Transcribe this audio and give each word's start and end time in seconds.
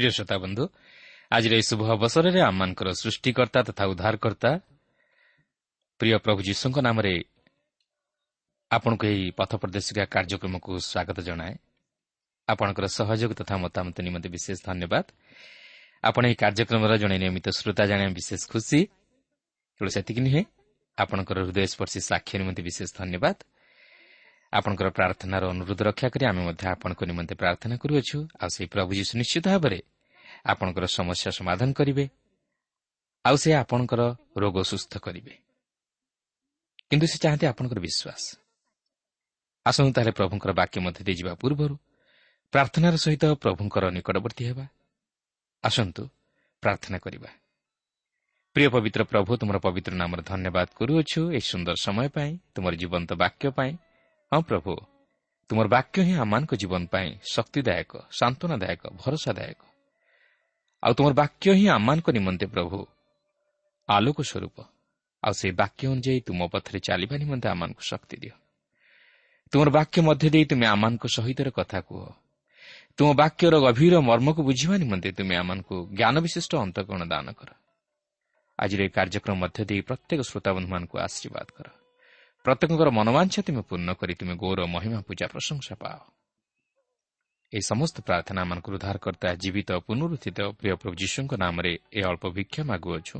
ପ୍ରିୟ 0.00 0.10
ଶ୍ରୋତା 0.16 0.36
ବନ୍ଧୁ 0.44 0.64
ଆଜିର 1.30 1.52
ଏହି 1.54 1.64
ଶୁଭ 1.70 1.80
ଅବସରରେ 1.96 2.40
ଆମମାନଙ୍କର 2.40 2.88
ସୃଷ୍ଟିକର୍ତ୍ତା 3.02 3.60
ତଥା 3.68 3.84
ଉଦ୍ଧାରକର୍ତ୍ତା 3.92 4.50
ପ୍ରିୟ 6.00 6.16
ପ୍ରଭୁ 6.24 6.40
ଯୀଶୁଙ୍କ 6.48 6.76
ନାମରେ 6.80 7.12
ଆପଣଙ୍କୁ 8.70 9.04
ଏହି 9.12 9.24
ପଥ 9.36 9.50
ପ୍ରଦର୍ଶିକା 9.62 10.04
କାର୍ଯ୍ୟକ୍ରମକୁ 10.14 10.70
ସ୍ୱାଗତ 10.90 11.18
ଜଣାଏ। 11.28 11.54
ଆପଣଙ୍କର 12.48 12.86
ସହଯୋଗ 12.98 13.30
ତଥା 13.40 13.54
ମତାମତ 13.64 13.96
ନିମନ୍ତେ 14.06 14.28
ବିଶେଷ 14.34 14.58
ଧନ୍ୟବାଦ। 14.68 15.04
ଆପଣ 16.04 16.22
ଏହି 16.28 16.36
କାର୍ଯ୍ୟକ୍ରମର 16.42 16.92
ଜଣେ 17.02 17.16
ନିୟମିତ 17.22 17.46
ଶ୍ରୋତା 17.58 17.84
ଜାଣିବା 17.90 18.12
ବିଶେଷ 18.18 18.42
ଖୁସି। 18.52 18.80
କେବଳ 19.76 19.88
ସେତିକି 19.96 20.20
ନୁହେଁ 20.26 20.42
ଆପଣଙ୍କର 20.98 21.38
ହୃଦୟସ୍ପର୍ଶୀ 21.46 22.00
ସାକ୍ଷ୍ୟ 22.10 22.34
ନିମନ୍ତେ 22.40 22.62
ବିଶେଷ 22.68 22.88
ଧନ୍ୟବାଦ। 23.00 23.36
ଆପଣଙ୍କର 24.52 24.88
ପ୍ରାର୍ଥନାର 24.90 25.42
ଅନୁରୋଧ 25.48 25.80
ରକ୍ଷା 25.82 26.08
କରି 26.08 26.24
ଆମେ 26.26 26.42
ମଧ୍ୟ 26.44 26.64
ଆପଣଙ୍କ 26.74 27.00
ନିମନ୍ତେ 27.04 27.34
ପ୍ରାର୍ଥନା 27.34 27.74
କରୁଅଛୁ। 27.76 28.18
ଆଉ 28.42 28.48
ସେହି 28.48 28.68
ପ୍ରଭୁ 28.68 28.90
ଯୀଶୁ 28.98 29.12
ନିଶ୍ଚିତ 29.18 29.44
ଭାବରେ 29.46 29.78
ଆପଣଙ୍କର 30.44 30.84
ସମସ୍ୟା 30.86 31.30
ସମାଧାନ 31.30 31.68
କରିବେ। 31.72 32.04
ଆଉ 33.24 33.36
ସେ 33.36 33.50
ଆପଣଙ୍କର 33.54 34.00
ରୋଗ 34.36 34.56
ସୁସ୍ଥ 34.62 34.92
କରିବେ। 34.98 35.34
କିନ୍ତୁ 36.90 37.06
ସେ 37.06 37.16
ଚାହାନ୍ତି 37.18 37.46
ଆପଣଙ୍କର 37.46 37.78
ବିଶ୍ୱାସ। 37.80 38.22
ଆସନ୍ତୁ 39.66 39.92
ତାହେଲେ 39.92 40.12
ପ୍ରଭୁଙ୍କର 40.12 40.50
ବାକ୍ୟ 40.52 40.76
ମଧ୍ୟ 40.80 41.00
ଦେଇଯିବା 41.04 41.32
ପୂର୍ବରୁ 41.34 41.74
ପ୍ରାର୍ଥନାର 42.52 42.94
ସହିତ 42.96 43.24
ପ୍ରଭୁଙ୍କର 43.42 43.84
ନିକଟବର୍ତ୍ତୀ 43.90 44.44
ହେବା। 44.44 44.66
ଆସନ୍ତୁ 45.64 46.02
ପ୍ରାର୍ଥନା 46.62 46.98
କରିବା। 46.98 47.30
ପ୍ରିୟ 48.56 48.68
ପବିତ୍ର 48.68 49.02
ପ୍ରଭୁ 49.04 49.30
ତୁମର 49.36 49.58
ପବିତ୍ର 49.58 49.92
ନାମରେ 49.94 50.22
ଧନ୍ୟବାଦ 50.22 50.68
କରୁଅଛୁ। 50.74 51.20
ଏହି 51.36 51.46
ସୁନ୍ଦର 51.52 51.74
ସମୟ 51.86 52.08
ପାଇଁ 52.08 52.30
ତୁମର 52.54 52.72
ଜୀବନ୍ତ 52.74 53.10
ବାକ୍ୟ 53.14 53.46
ପାଇଁ 53.50 53.72
ହଁ 54.32 54.40
ପ୍ରଭୁ 54.40 54.72
ତୁମର 55.50 55.66
ବାକ୍ୟ 55.66 55.96
ହିଁ 56.06 56.14
ଆମମାନଙ୍କ 56.22 56.52
ଜୀବନ 56.54 56.82
ପାଇଁ 56.86 57.08
ଶକ୍ତିଦାୟକ 57.34 57.92
ସାନ୍ତ୍ୱନାଦାୟକ 58.18 58.82
ଭରସାଦାୟକ। 59.00 59.60
ଆଉ 60.82 60.92
ତୁମର 60.94 61.12
ବାକ୍ୟ 61.22 61.46
ହିଁ 61.58 61.66
ଆମମାନଙ୍କ 61.68 62.08
ନିମନ୍ତେ 62.16 62.46
ପ୍ରଭୁ 62.46 62.78
ଆଲୋକ 63.88 64.18
ସ୍ୱରୂପ 64.22 64.56
ଆଉ 65.22 65.32
ସେହି 65.32 65.52
ବାକ୍ୟ 65.52 65.82
ଅନୁଯାୟୀ 65.92 66.20
ତୁମ 66.26 66.40
ପଥରେ 66.52 66.78
ଚାଲିବା 66.88 67.14
ନିମନ୍ତେ 67.22 67.46
ଆମମାନଙ୍କୁ 67.48 67.82
ଶକ୍ତି 67.82 68.16
ଦିଅ। 68.22 68.34
ତୁମର 69.52 69.68
ବାକ୍ୟ 69.70 69.96
ମଧ୍ୟ 70.06 70.26
ଦେଇ 70.34 70.44
ତୁମେ 70.50 70.66
ଆମମାନଙ୍କ 70.66 71.04
ସହିତ 71.16 71.40
କଥା 71.58 71.78
କୁହ। 71.80 72.02
ତୁମ 72.96 73.08
ବାକ୍ୟର 73.22 73.54
ଗଭୀର 73.66 73.94
ମର୍ମକୁ 74.08 74.40
ବୁଝିବା 74.48 74.74
ନିମନ୍ତେ 74.82 75.10
ତୁମେ 75.18 75.34
ଆମମାନଙ୍କୁ 75.42 75.76
ଜ୍ଞାନ 75.98 76.14
ବିଶିଷ୍ଟ 76.24 76.52
ଅନ୍ତକରଣ 76.64 77.02
ଦାନ 77.12 77.26
କର। 77.38 77.50
ଆଜିର 78.58 78.80
ଏହି 78.86 78.92
କାର୍ଯ୍ୟକ୍ରମ 78.96 79.36
ମଧ୍ୟ 79.42 79.60
ଦେଇ 79.70 79.80
ପ୍ରତ୍ୟେକ 79.88 80.20
ଶ୍ରୋତାବନ୍ଧୁମାନଙ୍କୁ 80.28 80.96
ଆଶୀର୍ବାଦ 81.06 81.48
କର। 81.56 81.79
ପ୍ରତ୍ୟେକଙ୍କର 82.44 82.88
ମନୋବାଞ୍ଛା 82.90 83.40
ତୁମେ 83.46 83.62
ପୂର୍ଣ୍ଣ 83.68 83.90
କରି 84.00 84.14
ତୁମେ 84.14 84.34
ଗୌର 84.40 84.60
ମହିମା 84.64 85.00
ପୂଜା 85.08 85.26
ପ୍ରଶଂସା 85.28 85.74
ପାଅ। 85.76 85.96
ଏହି 87.52 87.62
ସମସ୍ତ 87.62 87.96
ପ୍ରାର୍ଥନା 88.00 88.42
ମାନଙ୍କୁ 88.44 88.68
ଉଦ୍ଧାର 88.72 88.96
କର୍ତ୍ତା 88.96 89.28
ଜୀବିତ 89.42 89.70
ପୁନରୁତ୍ଥିତ 89.86 90.38
ପ୍ରିୟ 90.58 90.74
ପ୍ରଭୁ 90.80 90.94
ଯୀଶୁଙ୍କ 90.96 91.32
ନାମରେ 91.36 91.72
ଏ 91.92 92.00
ଅଳ୍ପ 92.02 92.24
ଭିକ୍ଷା 92.36 92.62
ମାଗୁଅଛୁ। 92.64 93.16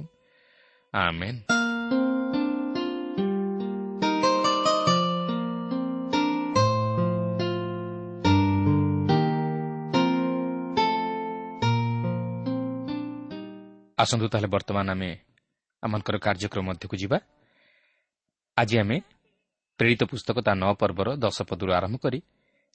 ଆସନ୍ତୁ 14.01 14.27
ତାହେଲେ 14.33 14.49
ବର୍ତ୍ତମାନ 14.49 14.87
ଆମେ 14.91 15.11
ଆମଙ୍କର 15.83 16.17
କାର୍ଯ୍ୟକ୍ରମ 16.17 16.65
ମଧ୍ୟକୁ 16.67 16.97
ଯିବା। 16.97 17.19
ଆଜି 18.61 18.77
ଆମେ 18.83 18.97
ପ୍ରେରିତ 19.79 20.03
ପୁସ୍ତକ 20.11 20.37
ତା 20.47 20.53
ନଅ 20.63 20.73
ପର୍ବର 20.81 21.09
ଦଶ 21.25 21.39
ପଦରୁ 21.49 21.71
ଆରମ୍ଭ 21.79 21.97
କରି 22.05 22.19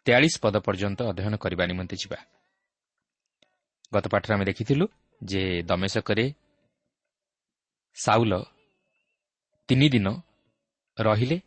ତେୟାଳିଶ 0.06 0.36
ପଦ 0.44 0.56
ପର୍ଯ୍ୟନ୍ତ 0.66 1.00
ଅଧ୍ୟୟନ 1.12 1.36
କରିବା 1.44 1.64
ନିମନ୍ତେ 1.72 1.96
ଯିବା। 2.02 2.20
ଗତ 3.94 4.06
ପାଠରେ 4.14 4.32
ଆମେ 4.36 4.46
ଦେଖିଥିଲୁ 4.50 4.86
ଯେ 5.22 5.42
ଦମେଶକରେ 5.70 6.26
ସାଉଲ 7.98 8.34
ତିନି 9.70 9.88
ଦିନ 9.94 10.08
ରହିଲେ। 10.98 11.38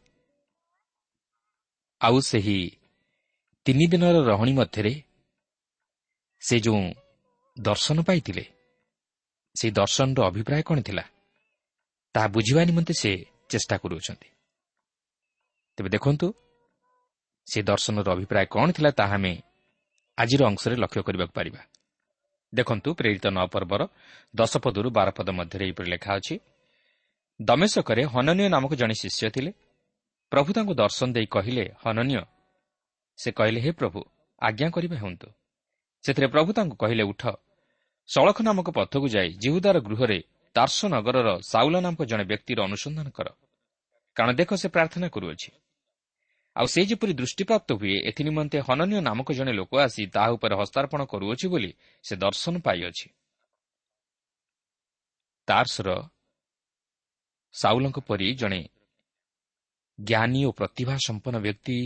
ଆଉ 2.01 2.17
ସେହି 2.31 2.59
ତିନି 3.67 3.85
ଦିନର 3.93 4.17
ରହଣି 4.31 4.53
ମଧ୍ୟରେ 4.61 4.93
ସେ 6.43 6.57
ଯେଉଁ 6.65 6.83
ଦର୍ଶନ 7.57 7.99
ପାଇଥିଲେ 8.09 8.45
ସେହି 9.57 9.73
ଦର୍ଶନର 9.81 10.19
ଅଭିପ୍ରାୟ 10.31 10.63
କ'ଣ 10.69 10.79
ଥିଲା 10.89 11.05
ତାହା 12.15 12.27
ବୁଝିବା 12.35 12.63
ନିମନ୍ତେ 12.69 12.95
ସେ 13.03 13.11
ଚେଷ୍ଟା 13.51 13.75
କରୁଅଛନ୍ତି। 13.83 14.29
ତେବେ 15.79 15.91
ଦେଖନ୍ତୁ 15.95 16.27
ସେ 17.47 17.59
ଦର୍ଶନର 17.63 18.09
ଅଭିପ୍ରାୟ 18.11 18.47
କ'ଣ 18.51 18.69
ଥିଲା 18.77 18.91
ତାହା 18.91 19.15
ଆମେ 19.15 19.33
ଆଜିର 20.19 20.41
ଅଂଶରେ 20.51 20.75
ଲକ୍ଷ୍ୟ 20.75 21.03
କରିବାକୁ 21.07 21.33
ପାରିବା। 21.39 21.61
ଦେଖନ୍ତୁ 22.53 22.89
ପ୍ରେରିତ 22.99 23.27
ନଅ 23.31 23.47
ପର୍ବର 23.55 23.83
ଦଶ 24.35 24.53
ପଦରୁ 24.59 24.89
ବାର 24.91 25.09
ପଦ 25.15 25.29
ମଧ୍ୟରେ 25.39 25.65
ଏହିପରି 25.65 25.89
ଲେଖା 25.95 26.11
ଅଛି 26.19 26.35
ଦମେଶକରେ 27.41 28.03
ହନନୀୟ 28.05 28.47
ନାମକ 28.49 28.73
ଜଣେ 28.75 28.95
ଶିଷ୍ୟ 28.95 29.31
ଥିଲେ। 29.31 29.51
ପ୍ରଭୁ 30.33 30.49
ତାଙ୍କୁ 30.57 30.73
ଦର୍ଶନ 30.75 31.09
ଦେଇ 31.17 31.27
କହିଲେ 31.27 31.65
ହନନୀୟ 31.83 32.23
ସେ 33.19 33.29
କହିଲେ 33.39 33.61
ହେ 33.61 33.71
ପ୍ରଭୁ 33.81 33.99
ଆଜ୍ଞା 34.43 34.69
କରିବା 34.75 34.97
ହୁଅନ୍ତୁ। 35.03 35.29
ସେଥିରେ 36.05 36.27
ପ୍ରଭୁ 36.35 36.51
ତାଙ୍କୁ 36.53 36.75
କହିଲେ 36.75 37.05
ଉଠ। 37.13 37.23
ସଳଖ 38.09 38.39
ନାମକ 38.43 38.69
ପଥକୁ 38.75 39.07
ଯାଇ 39.15 39.31
ଜିହୁଦାର 39.43 39.77
ଗୃହରେ 39.79 40.19
ତାର୍ସ 40.57 40.79
ନଗରର 40.95 41.29
ସାଉଲ 41.51 41.75
ନାମକ 41.87 42.01
ଜଣେ 42.11 42.25
ବ୍ୟକ୍ତିର 42.31 42.59
ଅନୁସନ୍ଧାନ 42.67 43.09
କର। 43.17 43.29
କାରଣ 44.17 44.31
ଦେଖ 44.41 44.51
ସେ 44.55 44.69
ପ୍ରାର୍ଥନା 44.69 45.09
କରୁଅଛି। 45.15 45.51
ଆଉ 46.59 46.67
ସେ 46.67 46.81
ଯେପରି 46.85 47.13
ଦୃଷ୍ଟିପ୍ରାପ୍ତ 47.13 47.69
ହୁଏ 47.73 47.97
ଏଥି 48.09 48.23
ନିମନ୍ତେ 48.25 48.59
ହନନୀୟ 48.59 49.01
ନାମକ 49.01 49.29
ଜଣେ 49.33 49.53
ଲୋକ 49.53 49.73
ଆସି 49.79 50.03
ତାହା 50.07 50.29
ଉପରେ 50.31 50.55
ହସ୍ତାର୍ପଣ 50.57 51.01
କରୁଅଛି 51.05 51.47
ବୋଲି 51.49 51.71
ସେ 52.05 52.15
ଦର୍ଶନ 52.17 52.55
ପାଇଅଛି। 52.59 53.07
ତାର୍ସର 55.49 55.89
ସାଉଲଙ୍କ 57.53 57.99
ପରି 58.01 58.35
ଜଣେ 58.35 58.69
ଜ୍ଞାନୀ 59.99 60.45
ଓ 60.45 60.51
ପ୍ରତିଭା 60.53 60.95
ସମ୍ପନ୍ନ 61.07 61.37
ବ୍ୟକ୍ତି 61.39 61.79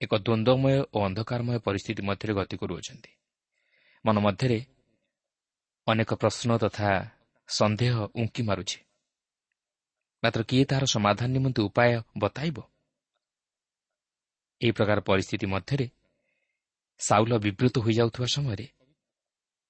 ଏକ 0.00 0.12
ଦ୍ୱନ୍ଦ୍ୱମୟ 0.14 0.76
ଓ 0.94 0.98
ଅନ୍ଧକାରମୟ 1.04 1.58
ପରିସ୍ଥିତି 1.58 2.02
ମଧ୍ୟରେ 2.02 2.32
ଗତି 2.34 2.56
କରୁଅଛନ୍ତି। 2.56 3.10
ମନ 4.04 4.16
ମଧ୍ୟରେ 4.18 4.58
ଅନେକ 5.86 6.10
ପ୍ରଶ୍ନ 6.14 6.50
ତଥା 6.58 6.90
ସନ୍ଦେହ 7.48 7.94
ଉଙ୍କି 8.14 8.42
ମାରୁଛି। 8.42 8.78
ମାତ୍ର 10.22 10.40
କିଏ 10.42 10.64
ତାହାର 10.64 10.84
ସମାଧାନ 10.86 11.28
ନିମନ୍ତେ 11.28 11.60
ଉପାୟ 11.62 11.92
ବତାଇବ? 12.18 12.56
ଏହି 14.64 14.72
ପ୍ରକାର 14.72 14.98
ପରିସ୍ଥିତି 15.00 15.46
ମଧ୍ୟରେ 15.46 15.86
ସାଉଲ 17.00 17.32
ବିବୃତ 17.38 17.74
ହୋଇଯାଉଥିବା 17.84 18.26
ସମୟରେ 18.26 18.66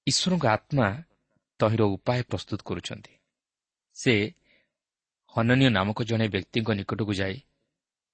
ଈଶ୍ୱରଙ୍କ 0.07 0.45
ଆତ୍ମା 0.47 0.87
ତହିଁର 1.59 1.83
ଉପାୟ 1.95 2.19
ପ୍ରସ୍ତୁତ 2.23 2.59
କରୁଛନ୍ତି। 2.63 3.13
ସେ 3.95 4.13
ହନନୀୟ 5.33 5.69
ନାମକ 5.69 5.99
ଜଣେ 6.03 6.25
ବ୍ୟକ୍ତିଙ୍କ 6.27 6.69
ନିକଟକୁ 6.71 7.13
ଯାଇ 7.13 7.37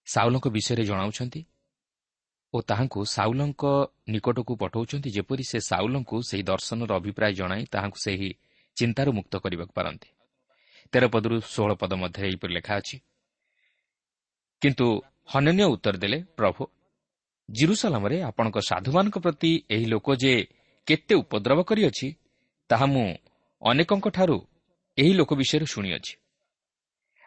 ସାଉଲଙ୍କ 0.07 0.45
ବିଷୟରେ 0.48 0.83
ଜଣାଉଛନ୍ତି 0.86 1.42
ଓ 2.54 2.57
ତାହାଙ୍କୁ 2.62 3.00
ସାଉଲଙ୍କ 3.06 3.63
ନିକଟକୁ 4.10 4.54
ପଠାଉଛନ୍ତି 4.56 5.10
ଯେପରି 5.10 5.44
ସେ 5.44 5.60
ସାଉଲଙ୍କୁ 5.60 6.16
ସେହି 6.30 6.44
ଦର୍ଶନର 6.44 6.92
ଅଭିପ୍ରାୟ 6.95 7.31
ଜଣାଇ 7.34 7.63
ତାହାଙ୍କୁ 7.66 8.00
ସେହି 8.06 8.30
ଚିନ୍ତାରୁ 8.77 9.10
ମୁକ୍ତ 9.13 9.34
କରିବାକୁ 9.38 9.74
ପାରନ୍ତି। 9.74 10.10
ତେର 10.92 11.04
ପଦରୁ 11.07 11.36
ଷୋହଳ 11.54 11.72
ପଦ 11.75 11.92
ମଧ୍ୟରେ 11.94 12.25
ଏହିପରି 12.27 12.54
ଲେଖା 12.54 12.74
ଅଛି। 12.77 12.98
କିନ୍ତୁ 14.62 14.88
ହନନୀୟ 15.29 15.65
ଉତ୍ତର 15.65 15.95
ଦେଲେ 15.97 16.18
ପ୍ରଭୁ 16.38 16.62
ଜିରୁସାଲାମରେ 17.50 18.18
ଆପଣଙ୍କ 18.21 18.57
ସାଧୁମାନଙ୍କ 18.69 19.18
ପ୍ରତି 19.19 19.51
ଏହି 19.69 19.85
ଲୋକ 19.85 20.07
ଯେ 20.15 20.33
କେତେ 20.88 21.13
ଉପଦ୍ରବ 21.15 21.59
କରିଅଛି 21.63 22.07
ତାହା 22.69 22.85
ମୁଁ 22.85 23.07
ଅନେକଙ୍କଠାରୁ 23.62 24.38
ଏହି 24.97 25.13
ଲୋକ 25.13 25.31
ବିଷୟରେ 25.35 25.65
ଶୁଣିଅଛି। 25.65 26.13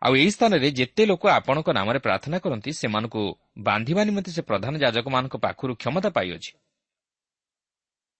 ଆଉ 0.02 0.12
ଏହି 0.16 0.30
ସ୍ଥାନରେ 0.30 0.68
ଯେତେ 0.70 1.02
ଲୋକ 1.06 1.22
ଆପଣଙ୍କ 1.38 1.68
ନାମରେ 1.70 1.98
ପ୍ରାର୍ଥନା 1.98 2.36
କରନ୍ତି 2.38 2.70
ସେମାନଙ୍କୁ 2.72 3.22
ବାନ୍ଧିବା 3.58 4.02
ନିମନ୍ତେ 4.04 4.30
ସେ 4.36 4.42
ପ୍ରଧାନ 4.42 4.72
ଯାଜକମାନଙ୍କ 4.84 5.34
ପାଖରୁ 5.36 5.72
କ୍ଷମତା 5.74 6.10
ପାଇଅଛି। 6.16 6.52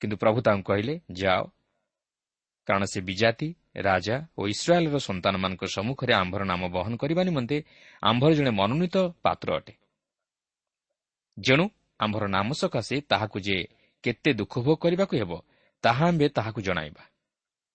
କିନ୍ତୁ 0.02 0.16
ପ୍ରଭୁ 0.16 0.38
ତାଙ୍କୁ 0.46 0.64
କହିଲେ 0.64 0.94
ଯାଅ 1.12 1.40
କାରଣ 2.66 2.84
ସେ 2.84 3.00
ବିଜାତି 3.00 3.48
ରାଜା 3.76 4.16
ଓ 4.38 4.42
ଇସ୍ରାଏଲ୍ର 4.48 4.98
ସନ୍ତାନମାନଙ୍କ 4.98 5.64
ସମ୍ମୁଖରେ 5.64 6.12
ଆମ୍ଭର 6.14 6.42
ନାମ 6.44 6.62
ବହନ 6.68 6.96
କରିବା 6.96 7.22
ନିମନ୍ତେ 7.22 7.56
ଆମ୍ଭର 8.02 8.30
ଜଣେ 8.34 8.50
ମନୋନୀତ 8.50 8.96
ପାତ୍ର 9.22 9.48
ଅଟେ। 9.56 9.74
ଯେଣୁ 11.38 11.64
ଆମ୍ଭର 12.00 12.24
ନାମ 12.26 12.48
ସକାଶେ 12.52 13.00
ତାହାକୁ 13.00 13.38
ଯେ 13.40 13.56
କେତେ 14.04 14.30
ଦୁଃଖ 14.34 14.52
ଭୋଗ 14.60 14.76
କରିବାକୁ 14.76 15.14
ହେବ 15.16 15.32
ତାହା 15.82 16.04
ଆମ୍ଭେ 16.08 16.28
ତାହାକୁ 16.28 16.60
ଜଣାଇବା। 16.60 17.02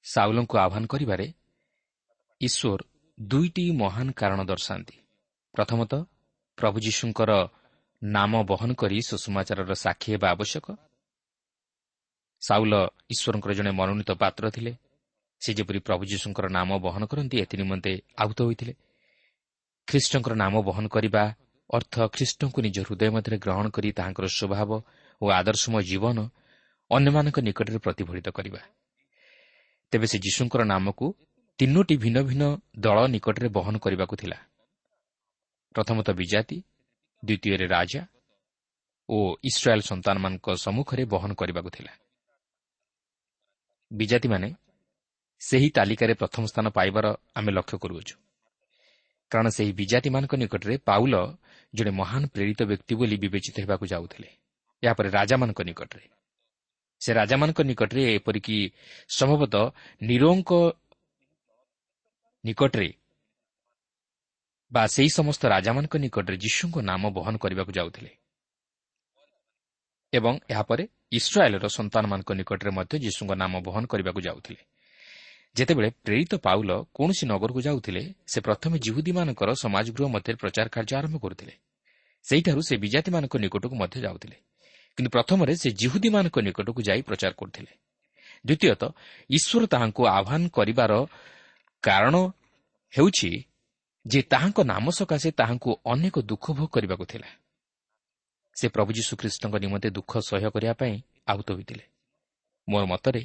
ସାଉଲଙ୍କୁ 0.03 0.55
ଆହ୍ୱାନ 0.57 0.85
କରିବାରେ 0.85 1.25
ଈଶ୍ୱର 2.41 2.79
ଦୁଇଟି 3.19 3.71
ମହାନ 3.71 4.07
କାରଣ 4.11 4.39
ଦର୍ଶାନ୍ତି। 4.43 4.95
ପ୍ରଥମତଃ 5.55 6.01
ପ୍ରଭୁ 6.57 6.77
ଯୀଶୁଙ୍କର 6.79 7.31
ନାମ 8.03 8.31
ବହନ 8.43 8.69
କରି 8.73 8.97
ସୁଷମାଚାରର 9.01 9.73
ସାକ୍ଷୀ 9.73 10.09
ହେବା 10.13 10.27
ଆବଶ୍ୟକ। 10.29 10.65
ସାଉଲ 12.41 12.73
ଈଶ୍ୱରଙ୍କର 13.09 13.51
ଜଣେ 13.53 13.71
ମନୋନୀତ 13.71 14.11
ପାତ୍ର 14.11 14.43
ଥିଲେ। 14.49 14.71
ସେ 15.41 15.49
ଯେପରି 15.53 15.79
ପ୍ରଭୁ 15.79 16.03
ଯୀଶୁଙ୍କର 16.11 16.45
ନାମ 16.57 16.69
ବହନ 16.85 17.01
କରନ୍ତି 17.05 17.35
ଏଥି 17.43 17.55
ନିମନ୍ତେ 17.57 17.91
ଆହୁତ 18.17 18.39
ହୋଇଥିଲେ। 18.41 18.73
ଖ୍ରୀଷ୍ଟଙ୍କର 19.87 20.33
ନାମ 20.35 20.53
ବହନ 20.61 20.85
କରିବା 20.87 21.23
ଅର୍ଥ 21.69 21.95
ଖ୍ରୀଷ୍ଟଙ୍କୁ 22.15 22.59
ନିଜ 22.61 22.77
ହୃଦୟ 22.87 23.09
ମଧ୍ୟରେ 23.15 23.37
ଗ୍ରହଣ 23.37 23.65
କରି 23.69 23.89
ତାହାଙ୍କର 23.91 24.25
ସ୍ୱଭାବ 24.27 24.69
ଓ 25.21 25.25
ଆଦର୍ଶମୟ 25.29 25.81
ଜୀବନ 25.81 26.17
ଅନ୍ୟମାନଙ୍କ 26.91 27.37
ନିକଟରେ 27.39 27.77
ପ୍ରତିଫଳିତ 27.77 28.27
କରିବା। 28.29 28.61
ତେବେ 29.91 30.05
ସେ 30.07 30.17
ଯୀଶୁଙ୍କର 30.19 30.61
ନାମକୁ 30.63 31.05
ତିନୋଟି 31.59 31.95
ଭିନ୍ନ 31.97 32.17
ଭିନ୍ନ 32.21 32.43
ଦଳ 32.79 32.97
ନିକଟରେ 33.07 33.47
ବହନ 33.57 33.75
କରିବାକୁ 33.77 34.15
ଥିଲା। 34.15 34.37
ପ୍ରଥମତଃ 35.75 36.13
ବିଜାତି 36.13 36.57
ଦ୍ୱିତୀୟରେ 37.23 37.65
ରାଜା 37.67 38.01
ଓ 39.09 39.17
ଇସ୍ରାଏଲ୍ 39.43 39.81
ସନ୍ତାନମାନଙ୍କ 39.81 40.47
ସମ୍ମୁଖରେ 40.55 41.03
ବହନ 41.05 41.31
କରିବାକୁ 41.33 41.69
ଥିଲା। 41.69 41.91
ବିଜାତିମାନେ 43.91 44.53
ସେହି 45.39 45.69
ତାଲିକାରେ 45.69 46.13
ପ୍ରଥମ 46.13 46.45
ସ୍ଥାନ 46.45 46.69
ପାଇବାର 46.69 47.05
ଆମେ 47.35 47.51
ଲକ୍ଷ୍ୟ 47.51 47.77
କରୁଅଛୁ। 47.77 48.15
କାରଣ 49.31 49.47
ସେହି 49.49 49.71
ବିଜାତିମାନଙ୍କ 49.71 50.33
ନିକଟରେ 50.35 50.77
ପାଉଲ 50.77 51.15
ଜଣେ 51.73 51.91
ମହାନ 51.91 52.25
ପ୍ରେରିତ 52.25 52.61
ବ୍ୟକ୍ତି 52.63 52.93
ବୋଲି 52.95 53.17
ବିବେଚିତ 53.17 53.55
ହେବାକୁ 53.59 53.85
ଯାଉଥିଲେ। 53.85 54.29
ଏହାପରେ 54.83 55.09
ରାଜାମାନଙ୍କ 55.09 55.61
ନିକଟରେ। 55.61 56.05
ସେ 56.99 57.13
ରାଜାମାନଙ୍କ 57.13 57.59
ନିକଟରେ 57.61 58.01
ଏପରିକି 58.15 58.71
ସମ୍ଭବତଃ 59.09 59.65
ନିରୋଙ୍କ 60.01 60.51
ନିକଟରେ 62.45 62.93
ବା 64.71 64.87
ସେହି 64.87 65.09
ସମସ୍ତ 65.09 65.45
ରାଜାମାନଙ୍କ 65.45 65.95
ନିକଟରେ 65.97 66.37
ଯୀଶୁଙ୍କ 66.37 66.77
ନାମ 66.81 67.09
ବହନ 67.09 67.37
କରିବାକୁ 67.37 67.71
ଯାଉଥିଲେ। 67.71 68.11
ଏବଂ 70.13 70.39
ଏହାପରେ 70.49 70.87
ଇସ୍ରାଏଲ୍ର 71.11 71.67
ସନ୍ତାନମାନଙ୍କ 71.67 72.31
ନିକଟରେ 72.31 72.71
ମଧ୍ୟ 72.71 72.95
ଯୀଶୁଙ୍କ 72.99 73.31
ନାମ 73.33 73.53
ବହନ 73.59 73.85
କରିବାକୁ 73.85 74.21
ଯାଉଥିଲେ। 74.21 74.61
ଯେତେବେଳେ 75.55 75.89
ପ୍ରେରିତ 76.05 76.33
ପାଉଲ 76.35 76.71
କୌଣସି 76.93 77.25
ନଗରକୁ 77.25 77.61
ଯାଉଥିଲେ 77.61 78.13
ସେ 78.27 78.39
ପ୍ରଥମେ 78.41 78.79
ଜିହୁଦୀମାନଙ୍କର 78.79 79.49
ସମାଜଗୃହ 79.53 80.07
ମଧ୍ୟରେ 80.07 80.35
ପ୍ରଚାର 80.35 80.67
କାର୍ଯ୍ୟ 80.67 80.95
ଆରମ୍ଭ 80.97 81.17
କରୁଥିଲେ। 81.17 81.53
ସେହିଠାରୁ 82.23 82.61
ସେ 82.61 82.75
ବିଜାତିମାନଙ୍କ 82.77 83.35
ନିକଟକୁ 83.37 83.75
ମଧ୍ୟ 83.75 84.01
ଯାଉଥିଲେ। 84.01 84.35
କିନ୍ତୁ 84.97 85.09
ପ୍ରଥମରେ 85.09 85.53
ସେ 85.55 85.69
ଜିହୁଦୀମାନଙ୍କ 85.71 86.37
ନିକଟକୁ 86.39 86.81
ଯାଇ 86.81 87.01
ପ୍ରଚାର 87.01 87.31
କରୁଥିଲେ। 87.31 87.71
ଦ୍ୱିତୀୟତଃ 88.45 88.91
ଈଶ୍ୱର 89.29 89.65
ତାହାଙ୍କୁ 89.65 90.01
ଆହ୍ୱାନ 90.07 90.43
କରିବାର 90.47 90.91
କାରଣ 91.83 92.15
ହେଉଛି 92.93 93.31
ଯେ 94.07 94.21
ତାହାଙ୍କ 94.21 94.59
ନାମ 94.63 94.85
ସକାଶେ 94.89 95.31
ତାହାଙ୍କୁ 95.31 95.69
ଅନେକ 95.85 96.15
ଦୁଃଖ 96.21 96.45
ଭୋଗ 96.51 96.67
କରିବାକୁ 96.67 97.05
ଥିଲା। 97.05 97.29
ସେ 98.59 98.67
ପ୍ରଭୁ 98.75 98.89
ଯୀଶୁଖ୍ରୀଷ୍ଟଙ୍କ 98.97 99.55
ନିମନ୍ତେ 99.63 99.89
ଦୁଃଖ 99.97 100.11
ସହ୍ୟ 100.29 100.47
କରିବା 100.55 100.73
ପାଇଁ 100.81 100.95
ଆହୁତ 101.31 101.47
ହୋଇଥିଲେ। 101.55 101.83
ମୋର 102.67 102.83
ମତରେ 102.93 103.21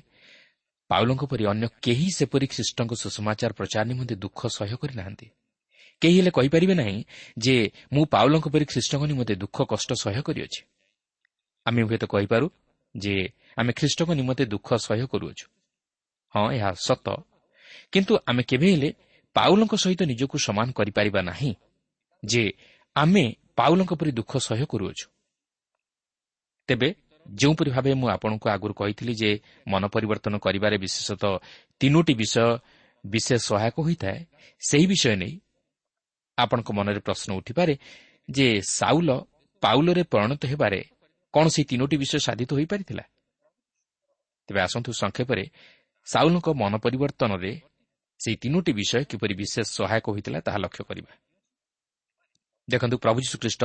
ପାଉଲଙ୍କ 0.91 1.23
ପରି 1.31 1.45
ଅନ୍ୟ 1.53 1.67
କେହି 1.85 2.07
ସେପରି 2.19 2.47
ଖ୍ରୀଷ୍ଟଙ୍କ 2.55 2.93
ସୁଷମାଚାର 3.03 3.51
ପ୍ରଚାର 3.59 3.85
ନିମନ୍ତେ 3.91 4.15
ଦୁଃଖ 4.25 4.41
ସହ୍ୟ 4.57 4.75
କରିନାହାନ୍ତି। 4.83 5.27
କେହି 6.03 6.15
ହେଲେ 6.19 6.31
କହିପାରିବେ 6.39 6.75
ନାହିଁ 6.81 6.99
ଯେ 7.39 7.55
ମୁଁ 7.93 8.05
ପାଉଲଙ୍କ 8.15 8.47
ପରି 8.55 8.65
ଖ୍ରୀଷ୍ଟଙ୍କ 8.73 9.03
ନିମନ୍ତେ 9.11 9.35
ଦୁଃଖ 9.43 9.57
କଷ୍ଟ 9.73 9.91
ସହ୍ୟ 10.03 10.21
କରିଅଛି। 10.29 10.61
ଆମେ 11.67 11.81
ହୁଏତ 11.87 12.05
କହିପାରୁ 12.05 12.47
ଯେ 12.95 13.15
ଆମେ 13.57 13.71
ଖ୍ରୀଷ୍ଟଙ୍କ 13.79 14.11
ନିମନ୍ତେ 14.21 14.45
ଦୁଃଖ 14.53 14.69
ସହ୍ୟ 14.87 15.05
କରୁଅଛୁ। 15.13 15.47
ହଁ 16.35 16.47
ଏହା 16.57 16.71
ସତ। 16.87 17.07
କିନ୍ତୁ 17.93 18.13
ଆମେ 18.27 18.43
କେବେ 18.51 18.69
ହେଲେ 18.75 18.91
ପାଉଲଙ୍କ 19.37 19.75
ସହିତ 19.75 20.01
ନିଜକୁ 20.11 20.37
ସମାନ 20.47 20.69
କରିପାରିବା 20.79 21.21
ନାହିଁ 21.31 21.53
ଯେ 22.23 22.43
ଆମେ 22.97 23.25
ପାଉଲଙ୍କ 23.59 23.93
ପରି 24.01 24.11
ଦୁଃଖ 24.19 24.33
ସହ୍ୟ 24.49 24.65
କରୁଅଛୁ। 24.73 25.07
ତେବେ 26.69 26.89
ଯେଉଁପରି 27.27 27.71
ଭାବେ 27.71 27.93
ମୁଁ 27.95 28.09
ଆପଣଙ୍କୁ 28.09 28.47
ଆଗରୁ 28.55 28.73
କହିଥିଲି 28.75 29.15
ଯେ 29.15 29.31
ମନ 29.69 29.83
ପରିବର୍ତ୍ତନ 29.87 30.35
କରିବାରେ 30.39 30.77
ବିଶେଷତଃ 30.79 31.35
ତିନୋଟି 31.81 32.15
ବିଷୟ 32.15 32.47
ବିଶେଷ 33.05 33.41
ସହାୟକ 33.49 33.77
ହୋଇଥାଏ 33.87 34.21
ସେହି 34.61 34.87
ବିଷୟ 34.87 35.15
ନେଇ 35.17 35.35
ଆପଣଙ୍କ 36.39 36.69
ମନରେ 36.73 37.01
ପ୍ରଶ୍ନ 37.01 37.31
ଉଠିପାରେ 37.41 37.75
ଯେ 38.29 38.47
ସାଉଲ 38.69 39.11
ପାଉଲରେ 39.63 40.03
ପରିଣତ 40.05 40.43
ହେବାରେ 40.47 40.81
କ'ଣ 41.35 41.45
ସେହି 41.55 41.65
ତିନୋଟି 41.65 41.97
ବିଷୟ 41.97 42.19
ସାଧିତ 42.27 42.51
ହୋଇପାରିଥିଲା? 42.55 43.05
ତେବେ 44.49 44.61
ଆସନ୍ତୁ 44.61 44.91
ସଂକ୍ଷେପରେ 44.93 45.45
ସାଉଲଙ୍କ 46.07 46.49
ମନ 46.61 46.73
ପରିବର୍ତ୍ତନରେ 46.85 47.53
ସେହି 48.21 48.37
ତିନୋଟି 48.37 48.73
ବିଷୟ 48.73 49.05
କିପରି 49.11 49.35
ବିଶେଷ 49.35 49.67
ସହାୟକ 49.79 50.07
ହୋଇଥିଲା 50.13 50.39
ତାହା 50.47 50.59
ଲକ୍ଷ୍ୟ 50.59 50.83
କରିବା। 50.89 51.13
ଦେଖନ୍ତୁ 52.71 52.97
ପ୍ରଭୁ 52.99 53.19
ଯୀଶୁଖ୍ରୀଷ୍ଟ 53.21 53.63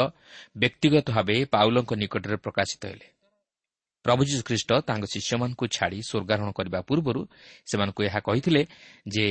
ବ୍ୟକ୍ତିଗତ 0.57 1.07
ଭାବେ 1.11 1.35
ପାଉଲଙ୍କ 1.45 1.91
ନିକଟରେ 1.93 2.35
ପ୍ରକାଶିତ 2.35 2.83
ହେଲେ। 2.85 3.07
ପ୍ରଭୁ 4.05 4.21
ଯୀଶୁଖ୍ରୀଷ୍ଟ 4.23 4.69
ତାଙ୍କ 4.87 5.03
ଶିଷ୍ୟମାନଙ୍କୁ 5.05 5.65
ଛାଡ଼ି 5.67 5.99
ସ୍ୱର୍ଗାରୋହଣ 6.01 6.51
କରିବା 6.51 6.79
ପୂର୍ବରୁ 6.81 7.21
ସେମାନଙ୍କୁ 7.65 8.01
ଏହା 8.03 8.19
କହିଥିଲେ 8.19 8.61
ଯେ 9.07 9.27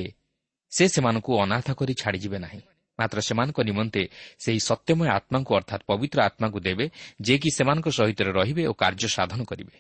ସେ 0.72 0.84
ସେମାନଙ୍କୁ 0.88 1.30
ଅନାଥ 1.40 1.66
କରି 1.72 1.92
ଛାଡ଼ିଯିବେ 1.94 2.38
ନାହିଁ। 2.38 2.60
ମାତ୍ର 2.98 3.18
ସେମାନଙ୍କ 3.20 3.58
ନିମନ୍ତେ 3.60 4.02
ସେହି 4.38 4.60
ସତ୍ୟମୟ 4.60 5.06
ଆତ୍ମାଙ୍କୁ 5.08 5.52
ଅର୍ଥାତ୍ 5.54 5.82
ପବିତ୍ର 5.86 6.18
ଆତ୍ମାଙ୍କୁ 6.22 6.58
ଦେବେ 6.60 6.84
ଯିଏକି 7.20 7.50
ସେମାନଙ୍କ 7.56 7.88
ସହିତ 7.88 8.20
ରହିବେ 8.38 8.62
ଓ 8.66 8.72
କାର୍ଯ୍ୟ 8.72 9.08
ସାଧନ 9.08 9.40
କରିବେ। 9.44 9.76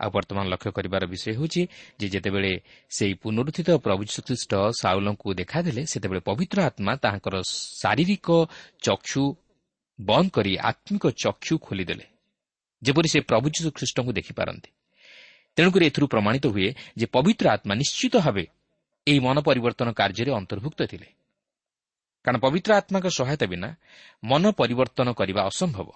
ଆଉ 0.00 0.10
ବର୍ତ୍ତମାନ 0.10 0.44
ଲକ୍ଷ୍ୟ 0.48 0.70
କରିବାର 0.72 1.02
ବିଷୟ 1.06 1.30
ହେଉଛି 1.34 1.62
ଯେ 1.98 2.06
ଯେତେବେଳେ 2.08 2.52
ସେହି 2.92 3.14
ପୁନରୁଦ୍ଧିତ 3.22 3.68
ପ୍ରଭୁ 3.84 4.02
ଶ୍ରୀଖ୍ରୀଷ୍ଟ 4.06 4.52
ସାଉଲଙ୍କୁ 4.80 5.28
ଦେଖାଦେଲେ 5.40 5.82
ସେତେବେଳେ 5.92 6.20
ପବିତ୍ର 6.20 6.58
ଆତ୍ମା 6.68 6.92
ତାହାଙ୍କର 7.02 7.34
ଶାରୀରିକ 7.80 8.28
ଚକ୍ଷୁ 8.82 9.22
ବନ୍ଦ 9.98 10.28
କରି 10.30 10.52
ଆତ୍ମିକ 10.70 11.04
ଚକ୍ଷୁ 11.18 11.54
ଖୋଲିଦେଲେ 11.58 12.06
ଯେପରି 12.82 13.08
ସେ 13.08 13.18
ପ୍ରଭୁ 13.20 13.46
ଯୀଶୁଖ୍ରୀଷ୍ଟଙ୍କୁ 13.50 14.12
ଦେଖିପାରନ୍ତି 14.12 14.70
ତେଣୁକରି 15.56 15.84
ଏଥିରୁ 15.86 16.06
ପ୍ରମାଣିତ 16.06 16.44
ହୁଏ 16.54 16.70
ଯେ 16.96 17.06
ପବିତ୍ର 17.14 17.46
ଆତ୍ମା 17.54 17.74
ନିଶ୍ଚିତ 17.74 18.14
ଭାବେ 18.18 18.44
ଏହି 19.06 19.20
ମନ 19.20 19.36
ପରିବର୍ତ୍ତନ 19.40 19.88
କାର୍ଯ୍ୟରେ 19.92 20.30
ଅନ୍ତର୍ଭୁକ୍ତ 20.40 20.80
ଥିଲେ 20.86 21.08
କାରଣ 22.24 22.38
ପବିତ୍ର 22.38 22.70
ଆତ୍ମାଙ୍କ 22.80 23.08
ସହାୟତା 23.18 23.46
ବିନା 23.46 23.68
ମନ 24.22 24.44
ପରିବର୍ତ୍ତନ 24.60 25.08
କରିବା 25.12 25.40
ଅସମ୍ଭବ 25.50 25.88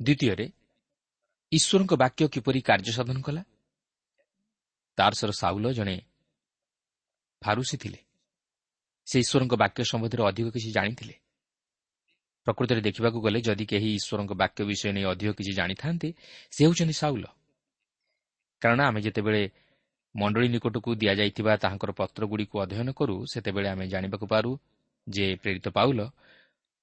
ଦ୍ୱିତୀୟରେ 0.00 0.46
ଈଶ୍ୱରଙ୍କ 1.52 1.92
ବାକ୍ୟ 2.02 2.22
କିପରି 2.34 2.60
କାର୍ଯ୍ୟ 2.68 2.92
ସାଧନ 2.98 3.18
କଲା 3.20 3.42
ତାରସର 4.98 5.30
ସାଉଲ 5.32 5.66
ଜଣେ 5.72 5.96
ଫାରୁସି 7.42 7.76
ଥିଲେ। 7.82 8.00
ସେ 9.06 9.16
ଈଶ୍ୱରଙ୍କ 9.24 9.54
ବାକ୍ୟ 9.62 9.80
ସମ୍ବନ୍ଧରେ 9.90 10.22
ଅଧିକ 10.30 10.46
କିଛି 10.54 10.70
ଜାଣିଥିଲେ। 10.76 11.14
ପ୍ରକୃତରେ 12.46 12.80
ଦେଖିବାକୁ 12.80 13.18
ଗଲେ 13.26 13.38
ଯଦି 13.40 13.64
କେହି 13.72 13.88
ଈଶ୍ୱରଙ୍କ 13.98 14.32
ବାକ୍ୟ 14.42 14.60
ବିଷୟ 14.70 14.88
ନେଇ 14.96 15.06
ଅଧିକ 15.12 15.30
କିଛି 15.38 15.52
ଜାଣିଥାନ୍ତି 15.60 16.08
ସେ 16.54 16.60
ହେଉଛନ୍ତି 16.64 16.96
ସାଉଲ। 17.02 17.24
କାରଣ 18.62 18.80
ଆମେ 18.88 19.00
ଯେତେବେଳେ 19.06 19.42
ମଣ୍ଡଳୀ 20.14 20.48
ନିକଟକୁ 20.54 20.90
ଦିଆଯାଇଥିବା 20.94 21.52
ତାହାଙ୍କର 21.62 21.90
ପତ୍ରଗୁଡ଼ିକୁ 22.00 22.54
ଅଧ୍ୟୟନ 22.64 22.88
କରୁ 22.98 23.16
ସେତେବେଳେ 23.32 23.68
ଆମେ 23.74 23.84
ଜାଣିବାକୁ 23.92 24.26
ପାରୁ 24.32 24.50
ଯେ 25.06 25.26
ପ୍ରେରିତ 25.42 25.66
ପାଉଲ 25.68 26.00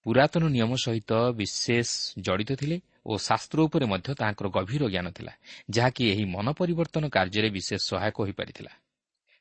ପୁରାତନ 0.05 0.43
ନିୟମ 0.55 0.71
ସହିତ 0.85 1.11
ବିଶେଷ 1.39 1.89
ଜଡ଼ିତ 2.25 2.51
ଥିଲେ 2.61 2.77
ଓ 3.09 3.13
ଶାସ୍ତ୍ର 3.27 3.59
ଉପରେ 3.67 3.85
ମଧ୍ୟ 3.93 4.09
ତାହାଙ୍କର 4.19 4.47
ଗଭୀର 4.57 4.83
ଜ୍ଞାନ 4.93 5.07
ଥିଲା 5.17 5.33
ଯାହାକି 5.75 6.03
ଏହି 6.11 6.25
ମନ 6.35 6.47
ପରିବର୍ତ୍ତନ 6.59 7.03
କାର୍ଯ୍ୟରେ 7.15 7.49
ବିଶେଷ 7.57 7.81
ସହାୟକ 7.91 8.15
ହୋଇପାରିଥିଲା। 8.23 8.71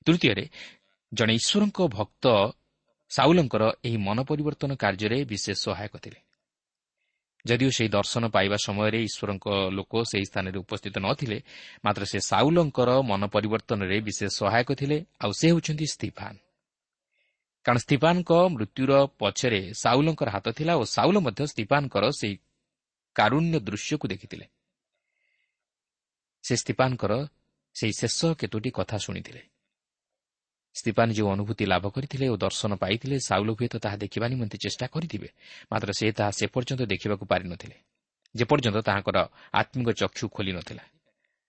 ତୃତୀୟରେ 0.07 0.45
ଜଣେ 1.13 1.33
ଈଶ୍ୱରଙ୍କ 1.41 1.79
ଭକ୍ତ 1.97 2.25
ସାଉଲଙ୍କର 3.11 3.63
ଏହି 3.87 3.99
ମନ 4.07 4.19
ପରିବର୍ତ୍ତନ 4.31 4.71
କାର୍ଯ୍ୟରେ 4.83 5.19
ବିଶେଷ 5.25 5.59
ସହାୟକ 5.67 5.95
ଥିଲେ। 6.05 6.21
ଯଦିଓ 7.45 7.71
ସେହି 7.77 7.89
ଦର୍ଶନ 7.89 8.25
ପାଇବା 8.35 8.57
ସମୟରେ 8.67 8.99
ଈଶ୍ୱରଙ୍କ 9.09 9.47
ଲୋକ 9.77 9.93
ସେହି 10.11 10.25
ସ୍ଥାନରେ 10.31 10.59
ଉପସ୍ଥିତ 10.65 10.97
ନଥିଲେ 11.07 11.39
ମାତ୍ର 11.85 12.03
ସେ 12.13 12.19
ସାଉଲଙ୍କର 12.31 12.91
ମନ 13.11 13.23
ପରିବର୍ତ୍ତନରେ 13.35 13.97
ବିଶେଷ 14.01 14.31
ସହାୟକ 14.41 14.69
ଥିଲେ 14.81 14.97
ଆଉ 15.25 15.33
ସେ 15.41 15.47
ହେଉଛନ୍ତି 15.51 15.87
ସ୍ତିଫାନ। 15.95 16.35
କାରଣ 17.67 17.79
ସ୍ତିଫାନଙ୍କ 17.85 18.31
ମୃତ୍ୟୁର 18.55 18.93
ପଛରେ 19.21 19.61
ସାଉଲଙ୍କର 19.83 20.29
ହାତ 20.35 20.47
ଥିଲା 20.59 20.73
ଓ 20.81 20.85
ସାଉଲ 20.97 21.17
ମଧ୍ୟ 21.27 21.43
ସ୍ତିଫାନଙ୍କର 21.53 22.05
ସେହି 22.21 22.35
କାରୁଣ୍ୟ 23.19 23.57
ଦୃଶ୍ୟକୁ 23.67 24.07
ଦେଖିଥିଲେ। 24.13 24.47
ସେ 26.45 26.55
ସ୍ତିଫାନଙ୍କର 26.63 27.13
ସେହି 27.77 27.95
ଶେଷ 28.01 28.19
କେତୋଟି 28.41 28.71
କଥା 28.79 28.97
ଶୁଣିଥିଲେ। 29.05 29.43
ସ୍ତିପାନ 30.75 31.09
ଯେଉଁ 31.17 31.29
ଅନୁଭୂତି 31.35 31.65
ଲାଭ 31.73 31.85
କରିଥିଲେ 31.95 32.27
ଓ 32.33 32.37
ଦର୍ଶନ 32.37 32.73
ପାଇଥିଲେ 32.83 33.17
ସାଉଲ 33.29 33.49
ହୁଏତ 33.59 33.75
ତାହା 33.85 33.97
ଦେଖିବା 34.05 34.27
ନିମନ୍ତେ 34.33 34.57
ଚେଷ୍ଟା 34.65 34.87
କରିଥିବେ 34.95 35.29
ମାତ୍ର 35.71 35.91
ସେ 35.99 36.07
ତାହା 36.19 36.31
ସେ 36.39 36.45
ପର୍ଯ୍ୟନ୍ତ 36.55 36.83
ଦେଖିବାକୁ 36.93 37.25
ପାରିନଥିଲେ 37.33 37.77
ଯେପର୍ଯ୍ୟନ୍ତ 38.35 38.79
ତାହାଙ୍କର 38.89 39.19
ଆତ୍ମିକ 39.53 39.89
ଚକ୍ଷୁ 40.01 40.25
ଖୋଲି 40.35 40.53
ନଥିଲା। 40.59 40.85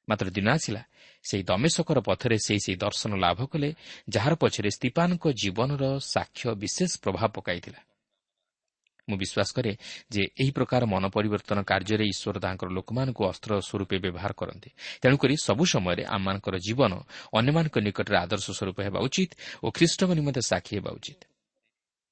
ମାତ୍ର 0.07 0.27
ଦିନ 0.35 0.47
ଆସିଲା 0.57 0.81
ସେହି 1.25 1.43
ଦମେଶକର 1.49 1.97
ପଥରେ 2.09 2.38
ସେହି 2.45 2.61
ସେହି 2.65 2.77
ଦର୍ଶନ 2.85 3.11
ଲାଭ 3.25 3.39
କଲେ 3.51 3.69
ଯାହାର 4.09 4.33
ପଛରେ 4.41 4.69
ସ୍ତିପାନଙ୍କ 4.77 5.23
ଜୀବନର 5.41 5.83
ସାକ୍ଷ୍ୟ 6.13 6.45
ବିଶେଷ 6.61 6.91
ପ୍ରଭାବ 7.03 7.29
ପକାଇଥିଲା। 7.38 7.79
ମୁଁ 9.09 9.17
ବିଶ୍ୱାସ 9.21 9.49
କରେ 9.57 9.71
ଯେ 10.13 10.21
ଏହି 10.41 10.51
ପ୍ରକାର 10.57 10.81
ମନ 10.85 11.03
ପରିବର୍ତ୍ତନ 11.09 11.59
କାର୍ଯ୍ୟରେ 11.71 12.05
ଈଶ୍ୱର 12.13 12.37
ତାଙ୍କର 12.45 12.69
ଲୋକମାନଙ୍କୁ 12.77 13.21
ଅସ୍ତ୍ର 13.31 13.51
ସ୍ୱରୂପେ 13.67 13.97
ବ୍ୟବହାର 14.05 14.31
କରନ୍ତି। 14.41 14.69
ତେଣୁକରି 15.01 15.35
ସବୁ 15.47 15.63
ସମୟରେ 15.73 16.03
ଆମମାନଙ୍କର 16.15 16.55
ଜୀବନ 16.67 16.91
ଅନ୍ୟମାନଙ୍କ 17.33 17.75
ନିକଟରେ 17.87 18.17
ଆଦର୍ଶ 18.23 18.47
ସ୍ୱରୂପ 18.57 18.77
ହେବା 18.85 18.99
ଉଚିତ 19.07 19.31
ଓ 19.63 19.67
ଖ୍ରୀଷ୍ଟଙ୍କ 19.77 20.11
ନିମନ୍ତେ 20.19 20.41
ସାକ୍ଷୀ 20.51 20.73
ହେବା 20.77 20.91
ଉଚିତ। 20.97 21.21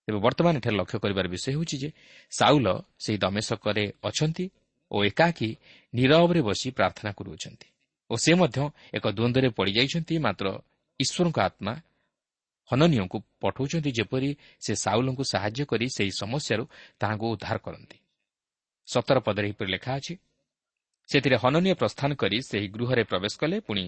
ତେବେ 0.07 0.19
ବର୍ତ୍ତମାନ 0.23 0.53
ଏଠାରେ 0.59 0.75
ଲକ୍ଷ୍ୟ 0.81 0.97
କରିବାର 1.03 1.25
ବିଷୟ 1.27 1.47
ହେଉଛି 1.53 1.75
ଯେ 1.83 1.89
ସାଉଲ 2.31 2.67
ସେହି 3.03 3.17
ଦମେଶକରେ 3.23 3.83
ଅଛନ୍ତି 4.09 4.45
ଓ 4.91 4.97
ଏକାକୀ 5.03 5.49
ନିରବରେ 5.93 6.41
ବସି 6.47 6.67
ପ୍ରାର୍ଥନା 6.77 7.11
କରୁଅଛନ୍ତି 7.17 7.67
ଓ 8.09 8.15
ସେ 8.23 8.31
ମଧ୍ୟ 8.39 8.57
ଏକ 8.97 9.05
ଦ୍ୱନ୍ଦ୍ୱରେ 9.17 9.49
ପଡ଼ିଯାଇଛନ୍ତି 9.57 10.15
ମାତ୍ର 10.25 10.47
ଈଶ୍ୱରଙ୍କ 10.99 11.37
ଆତ୍ମା 11.47 11.73
ହନନୀୟଙ୍କୁ 12.69 13.17
ପଠାଉଛନ୍ତି 13.41 13.91
ଯେପରି 13.97 14.29
ସେ 14.63 14.73
ସାଉଲଙ୍କୁ 14.83 15.23
ସାହାଯ୍ୟ 15.31 15.63
କରି 15.71 15.85
ସେହି 15.95 16.11
ସମସ୍ୟାରୁ 16.21 16.63
ତାହାଙ୍କୁ 16.99 17.25
ଉଦ୍ଧାର 17.33 17.57
କରନ୍ତି। 17.65 17.97
ସତର 18.87 19.17
ପଦରେ 19.25 19.45
ଏହିପରି 19.47 19.69
ଲେଖା 19.75 19.91
ଅଛି 19.99 20.13
ସେଥିରେ 21.09 21.37
ହନନୀୟ 21.43 21.73
ପ୍ରସ୍ଥାନ 21.81 22.09
କରି 22.21 22.37
ସେହି 22.49 22.67
ଗୃହରେ 22.75 23.03
ପ୍ରବେଶ 23.11 23.33
କଲେ 23.41 23.57
ପୁଣି 23.67 23.83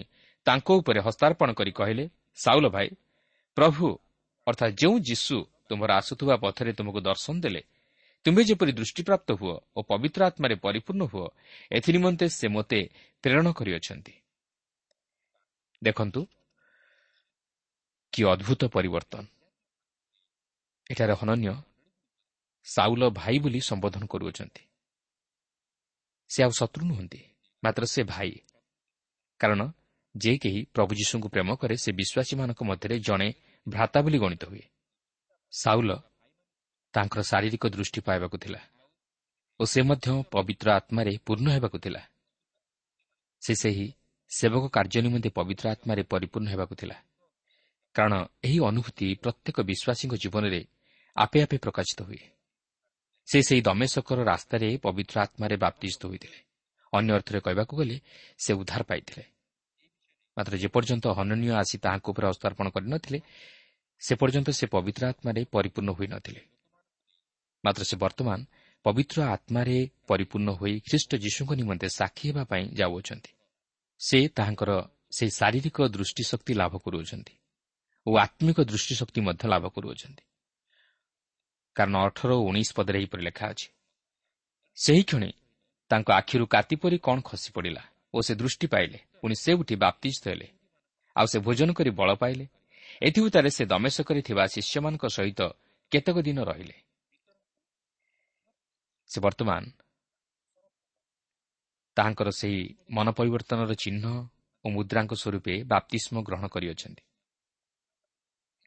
ତାଙ୍କ 0.46 0.68
ଉପରେ 0.80 1.00
ହସ୍ତାର୍ପଣ 1.06 1.48
କରି 1.58 1.72
କହିଲେ 1.78 2.04
ସାଉଲ 2.38 2.66
ଭାଇ 2.68 2.88
ପ୍ରଭୁ 3.56 3.86
ଅର୍ଥାତ୍ 4.46 4.74
ଯେଉଁ 4.80 4.96
ଯୀଶୁ 5.08 5.36
ତୁମର 5.68 5.90
ଆସୁଥିବା 6.00 6.34
ପଥରେ 6.44 6.72
ତୁମକୁ 6.78 7.00
ଦର୍ଶନ 7.00 7.34
ଦେଲେ 7.44 7.62
ତୁମେ 8.24 8.42
ଯେପରି 8.48 8.72
ଦୃଷ୍ଟିପ୍ରାପ୍ତ 8.72 9.28
ହୁଅ 9.40 9.54
ଓ 9.76 9.78
ପବିତ୍ର 9.90 10.20
ଆତ୍ମାରେ 10.28 10.54
ପରିପୂର୍ଣ୍ଣ 10.64 11.02
ହୁଅ 11.12 11.26
ଏଥିନିମନ୍ତେ 11.76 12.26
ସେ 12.38 12.46
ମୋତେ 12.48 12.80
ପ୍ରେରଣ 13.24 13.46
କରିଅଛନ୍ତି। 13.58 14.14
ଦେଖନ୍ତୁ 15.82 16.20
କି 18.12 18.20
ଅଦ୍ଭୁତ 18.24 18.62
ପରିବର୍ତ୍ତନ 18.66 19.24
ଏଠାରେ 20.90 21.14
ହନନ୍ୟ 21.14 21.54
ସାଉଲ 22.66 23.02
ଭାଇ 23.10 23.36
ବୋଲି 23.38 23.60
ସମ୍ବୋଧନ 23.60 24.02
କରୁଅଛନ୍ତି 24.06 24.62
ସେ 26.30 26.38
ଆଉ 26.42 26.50
ଶତ୍ରୁ 26.50 26.82
ନୁହନ୍ତି 26.86 27.20
ମାତ୍ର 27.62 27.82
ସେ 27.84 28.00
ଭାଇ 28.02 28.32
କାରଣ 29.40 29.60
ଯେ 30.14 30.32
କେହି 30.38 30.60
ପ୍ରଭୁ 30.74 30.92
ଯୀଶୁଙ୍କୁ 30.94 31.28
ପ୍ରେମ 31.28 31.48
କରେ 31.56 31.76
ସେ 31.76 31.90
ବିଶ୍ୱାସୀମାନଙ୍କ 31.92 32.60
ମଧ୍ୟରେ 32.64 32.96
ଜଣେ 32.98 33.28
ଭ୍ରାତା 33.66 33.98
ବୋଲି 34.00 34.18
ଗଣିତ 34.18 34.42
ହୁଏ 34.44 34.64
ସାଉଲ 35.52 35.90
ତାଙ୍କର 36.94 37.20
ଶାରୀରିକ 37.22 37.64
ଦୃଷ୍ଟି 37.66 38.00
ପାଇବାକୁ 38.00 38.36
ଥିଲା 38.38 38.60
ଓ 39.60 39.64
ସେ 39.64 39.80
ମଧ୍ୟ 39.82 40.12
ପବିତ୍ର 40.30 40.68
ଆତ୍ମାରେ 40.70 41.12
ପୂର୍ଣ୍ଣ 41.26 41.48
ହେବାକୁ 41.50 41.78
ଥିଲା। 41.78 42.00
ସେ 43.42 43.52
ସେହି 43.54 43.86
ସେବକ 44.30 44.64
କାର୍ଯ୍ୟ 44.68 45.00
ନିମନ୍ତେ 45.02 45.30
ପବିତ୍ର 45.30 45.64
ଆତ୍ମାରେ 45.70 46.02
ପରିପୂର୍ଣ୍ଣ 46.02 46.48
ହେବାକୁ 46.50 46.74
ଥିଲା। 46.74 46.96
କାରଣ 47.94 48.14
ଏହି 48.44 48.58
ଅନୁଭୂତି 48.60 49.06
ପ୍ରତ୍ୟେକ 49.14 49.56
ବିଶ୍ୱାସୀଙ୍କ 49.60 50.14
ଜୀବନରେ 50.16 50.60
ଆପେ 51.16 51.38
ଆପେ 51.42 51.56
ପ୍ରକାଶିତ 51.58 52.00
ହୁଏ। 52.02 52.22
ସେ 53.28 53.38
ସେହି 53.42 53.62
ଦମେଶକର 53.62 54.18
ରାସ୍ତାରେ 54.24 54.68
ପବିତ୍ର 54.76 55.14
ଆତ୍ମାରେ 55.20 55.56
ବାପ୍ତିଷ୍ଠ 55.56 56.02
ହୋଇଥିଲେ। 56.06 56.38
ଅନ୍ୟ 56.92 57.10
ଅର୍ଥରେ 57.12 57.40
କହିବାକୁ 57.40 57.74
ଗଲେ 57.76 57.96
ସେ 58.38 58.50
ଉଦ୍ଧାର 58.52 58.82
ପାଇଥିଲେ। 58.82 59.24
ମାତ୍ର 60.36 60.54
ଯେପର୍ଯ୍ୟନ୍ତ 60.56 61.06
ହନନୀୟ 61.18 61.50
ଆସି 61.52 61.76
ତାହାଙ୍କ 61.78 62.06
ଉପରେ 62.10 62.26
ହସ୍ତାର୍ପଣ 62.28 62.66
କରିନଥିଲେ 62.68 63.18
ସେ 64.02 64.12
ପର୍ଯ୍ୟନ୍ତ 64.14 64.48
ସେ 64.50 64.66
ପବିତ୍ର 64.66 65.02
ଆତ୍ମାରେ 65.12 65.40
ପରିପୂର୍ଣ୍ଣ 65.44 65.90
ହୋଇନଥିଲେ 65.90 66.42
ମାତ୍ର 67.64 67.82
ସେ 67.84 67.96
ବର୍ତ୍ତମାନ 67.96 68.40
ପବିତ୍ର 68.84 69.18
ଆତ୍ମାରେ 69.24 69.76
ପରିପୂର୍ଣ୍ଣ 70.08 70.50
ହୋଇ 70.50 70.74
ଖ୍ରୀଷ୍ଟ 70.80 71.10
ଯୀଶୁଙ୍କ 71.14 71.50
ନିମନ୍ତେ 71.52 71.88
ସାକ୍ଷୀ 71.88 72.24
ହେବା 72.28 72.44
ପାଇଁ 72.44 72.64
ଯାଉଅଛନ୍ତି। 72.72 73.32
ସେ 74.00 74.18
ତାହାଙ୍କର 74.28 74.70
ସେହି 75.16 75.30
ଶାରୀରିକ 75.30 75.78
ଦୃଷ୍ଟିଶକ୍ତି 75.88 76.52
ଲାଭ 76.54 76.72
କରୁଅଛନ୍ତି। 76.78 77.34
ଓ 78.06 78.10
ଆତ୍ମିକ 78.24 78.58
ଦୃଷ୍ଟିଶକ୍ତି 78.70 79.20
ମଧ୍ୟ 79.26 79.44
ଲାଭ 79.52 79.64
କରୁଅଛନ୍ତି। 79.74 80.22
କାରଣ 81.76 81.96
ଅଠର 82.06 82.30
ଓ 82.38 82.42
ଉଣେଇଶ 82.50 82.70
ପଦରେ 82.76 82.96
ଏହିପରି 83.00 83.22
ଲେଖା 83.28 83.44
ଅଛି 83.52 83.68
ସେହି 84.78 85.02
କ୍ଷଣି 85.08 85.30
ତାଙ୍କ 85.90 86.08
ଆଖିରୁ 86.20 86.44
କାତି 86.54 86.74
ପରି 86.82 86.96
କ'ଣ 87.06 87.18
ଖସି 87.28 87.48
ପଡ଼ିଲା 87.56 87.82
ଓ 88.14 88.18
ସେ 88.26 88.32
ଦୃଷ୍ଟି 88.40 88.66
ପାଇଲେ 88.74 88.98
ପୁଣି 89.20 89.34
ସେ 89.42 89.50
ଉଠି 89.60 89.74
ବାପ୍ତିଷ୍ଠ 89.84 90.22
ହେଲେ 90.32 90.48
ଆଉ 91.16 91.26
ସେ 91.32 91.38
ଭୋଜନ 91.46 91.70
କରି 91.78 91.90
ବଳ 91.90 92.10
ପାଇଲେ 92.22 92.44
ଏଥିଭୂତାରେ 93.02 93.50
ସେ 93.56 93.62
ଦମେଶକରେ 93.72 94.20
ଥିବା 94.28 94.44
ଶିଷ୍ୟମାନଙ୍କ 94.54 95.04
ସହିତ 95.16 95.40
କେତେକ 95.92 96.16
ଦିନ 96.26 96.38
ରହିଲେ। 96.50 96.76
ସେ 99.10 99.18
ବର୍ତ୍ତମାନ 99.24 99.62
ତାହାଙ୍କର 101.96 102.28
ସେହି 102.40 102.60
ମନ 102.96 103.06
ପରିବର୍ତ୍ତନର 103.18 103.72
ଚିହ୍ନ 103.74 104.04
ଓ 104.64 104.66
ମୁଦ୍ରାଙ୍କ 104.74 105.12
ସ୍ୱରୂପେ 105.22 105.54
ବାପ୍ତିଷ୍ମ 105.72 106.14
ଗ୍ରହଣ 106.26 106.46
କରିଅଛନ୍ତି। 106.54 107.02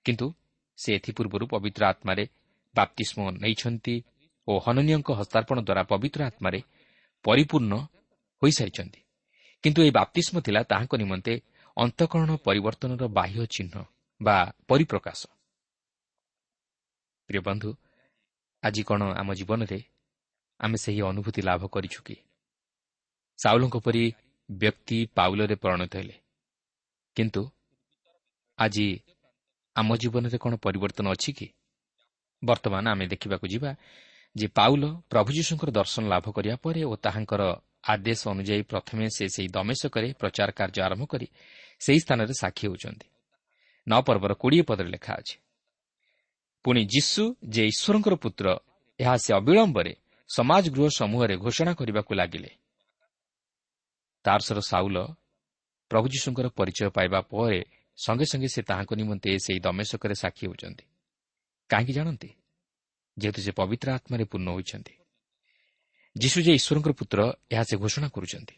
କିନ୍ତୁ 0.06 0.28
ସେ 0.78 0.90
ଏଥିପୂର୍ବରୁ 0.96 1.46
ପବିତ୍ର 1.48 1.82
ଆତ୍ମାରେ 1.86 2.24
ବାପ୍ତିଷ୍ମ 2.76 3.18
ନେଇଛନ୍ତି 3.44 3.96
ଓ 4.48 4.54
ହନନୀୟଙ୍କ 4.60 5.10
ହସ୍ତାର୍ପଣ 5.20 5.58
ଦ୍ୱାରା 5.62 5.84
ପବିତ୍ର 5.84 6.20
ଆତ୍ମାରେ 6.24 6.60
ପରିପୂର୍ଣ୍ଣ 7.26 7.74
ହୋଇସାରିଛନ୍ତି। 8.42 9.00
କିନ୍ତୁ 9.64 9.80
ଏହି 9.82 9.92
ବାପ୍ତିଷ୍ମ 9.92 10.36
ଥିଲା 10.42 10.62
ତାହାଙ୍କ 10.64 10.94
ନିମନ୍ତେ 10.96 11.34
ଅନ୍ତଃକରଣ 11.78 12.30
ପରିବର୍ତ୍ତନର 12.38 13.04
ବାହ୍ୟ 13.08 13.46
ଚିହ୍ନ 13.46 13.76
ବା 14.22 14.38
ପରିପ୍ରକାଶ। 14.68 15.22
ପ୍ରିୟ 17.30 17.42
ବନ୍ଧୁ 17.42 17.70
ଆଜି 18.64 18.82
କ'ଣ 18.84 19.02
ଆମ 19.22 19.30
ଜୀବନରେ 19.34 19.80
ଆମେ 20.60 20.78
ସେହି 20.78 21.02
ଅନୁଭୂତି 21.02 21.42
ଲାଭ 21.42 21.62
କରିଛୁ 21.68 22.00
କି? 22.06 22.16
ସାଉଲଙ୍କ 23.40 23.76
ପରି 23.78 24.04
ବ୍ୟକ୍ତି 24.50 24.98
ପାଉଲରେ 25.16 25.56
ପରିଣତ 25.56 25.94
ହେଲେ। 25.96 26.16
କିନ୍ତୁ 27.16 27.42
ଆଜି 28.60 28.88
ଆମ 29.76 29.90
ଜୀବନରେ 29.96 30.38
କ'ଣ 30.38 30.54
ପରିବର୍ତ୍ତନ 30.56 31.06
ଅଛି 31.16 31.32
କି? 31.38 31.48
ବର୍ତ୍ତମାନ 32.44 32.84
ଆମେ 32.94 33.06
ଦେଖିବାକୁ 33.08 33.46
ଯିବା 33.54 33.72
ଯେ 34.36 34.48
ପାଉଲ 34.58 34.84
ପ୍ରଭୁ 35.12 35.30
ଯୀଶୁଙ୍କର 35.38 35.70
ଦର୍ଶନ 35.80 36.04
ଲାଭ 36.14 36.26
କରିବା 36.36 36.56
ପରେ 36.66 36.82
ଓ 36.84 36.94
ତାହାଙ୍କର 36.96 37.42
ଆଦେଶ 37.84 38.22
ଅନୁଯାୟୀ 38.34 38.64
ପ୍ରଥମେ 38.72 39.04
ସେ 39.16 39.26
ସେହି 39.36 39.50
ଦମେଶକରେ 39.56 40.08
ପ୍ରଚାର 40.20 40.50
କାର୍ଯ୍ୟ 40.60 40.80
ଆରମ୍ଭ 40.88 41.04
କରି 41.12 41.28
ସେହି 41.84 42.00
ସ୍ଥାନରେ 42.04 42.34
ସାକ୍ଷୀ 42.42 42.64
ହେଉଛନ୍ତି। 42.68 43.08
ନଅ 43.88 44.00
ପର୍ବର 44.08 44.32
କୋଡ଼ିଏ 44.42 44.64
ପଦରେ 44.70 44.90
ଲେଖା 44.96 45.14
ଅଛି 45.20 45.36
ପୁଣି 46.66 46.82
ଯୀଶୁ 46.86 47.24
ଯେ 47.54 47.64
ଈଶ୍ୱରଙ୍କର 47.72 48.16
ପୁତ୍ର 48.24 48.46
ଏହା 49.00 49.16
ସେ 49.24 49.32
ଅବିଳମ୍ବରେ 49.40 49.94
ସମାଜ 50.30 50.64
ଗୃହ 50.76 50.88
ସମୂହରେ 51.00 51.36
ଘୋଷଣା 51.44 51.72
କରିବାକୁ 51.80 52.12
ଲାଗିଲେ। 52.20 52.52
ତାରସର 54.26 54.60
ସାଉଲ 54.72 54.98
ପ୍ରଭୁ 55.92 56.06
ଯୀଶୁଙ୍କର 56.14 56.48
ପରିଚୟ 56.58 56.90
ପାଇବା 56.96 57.20
ପରେ 57.32 57.60
ସଙ୍ଗେ 57.98 58.26
ସଙ୍ଗେ 58.26 58.48
ସେ 58.48 58.62
ତାହାଙ୍କ 58.62 58.94
ନିମନ୍ତେ 58.94 59.40
ସେହି 59.40 59.60
ଦମେଶକରେ 59.60 60.16
ସାକ୍ଷୀ 60.16 60.48
ହେଉଛନ୍ତି। 60.48 60.86
କାହିଁକି 61.70 61.94
ଜାଣନ୍ତି? 61.94 62.36
ଯେହେତୁ 63.18 63.42
ସେ 63.42 63.52
ପବିତ୍ର 63.52 63.92
ଆତ୍ମାରେ 63.92 64.26
ପୂର୍ଣ୍ଣ 64.26 64.50
ହୋଇଛନ୍ତି। 64.50 64.94
ଯୀଶୁ 66.18 66.42
ଯେ 66.42 66.54
ଈଶ୍ୱରଙ୍କର 66.54 66.92
ପୁତ୍ର 66.92 67.34
ଏହା 67.52 67.64
ସେ 67.64 67.78
ଘୋଷଣା 67.78 68.10
କରୁଛନ୍ତି। 68.10 68.56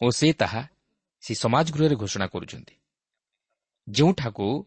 ଓ 0.00 0.10
ସେ 0.10 0.32
ତାହା 0.32 0.68
ସେ 1.20 1.34
ସମାଜ 1.34 1.72
ଗୃହରେ 1.72 1.96
ଘୋଷଣା 1.96 2.26
କରୁଛନ୍ତି। 2.26 2.74
ଯେଉଁଠାକୁ 3.88 4.66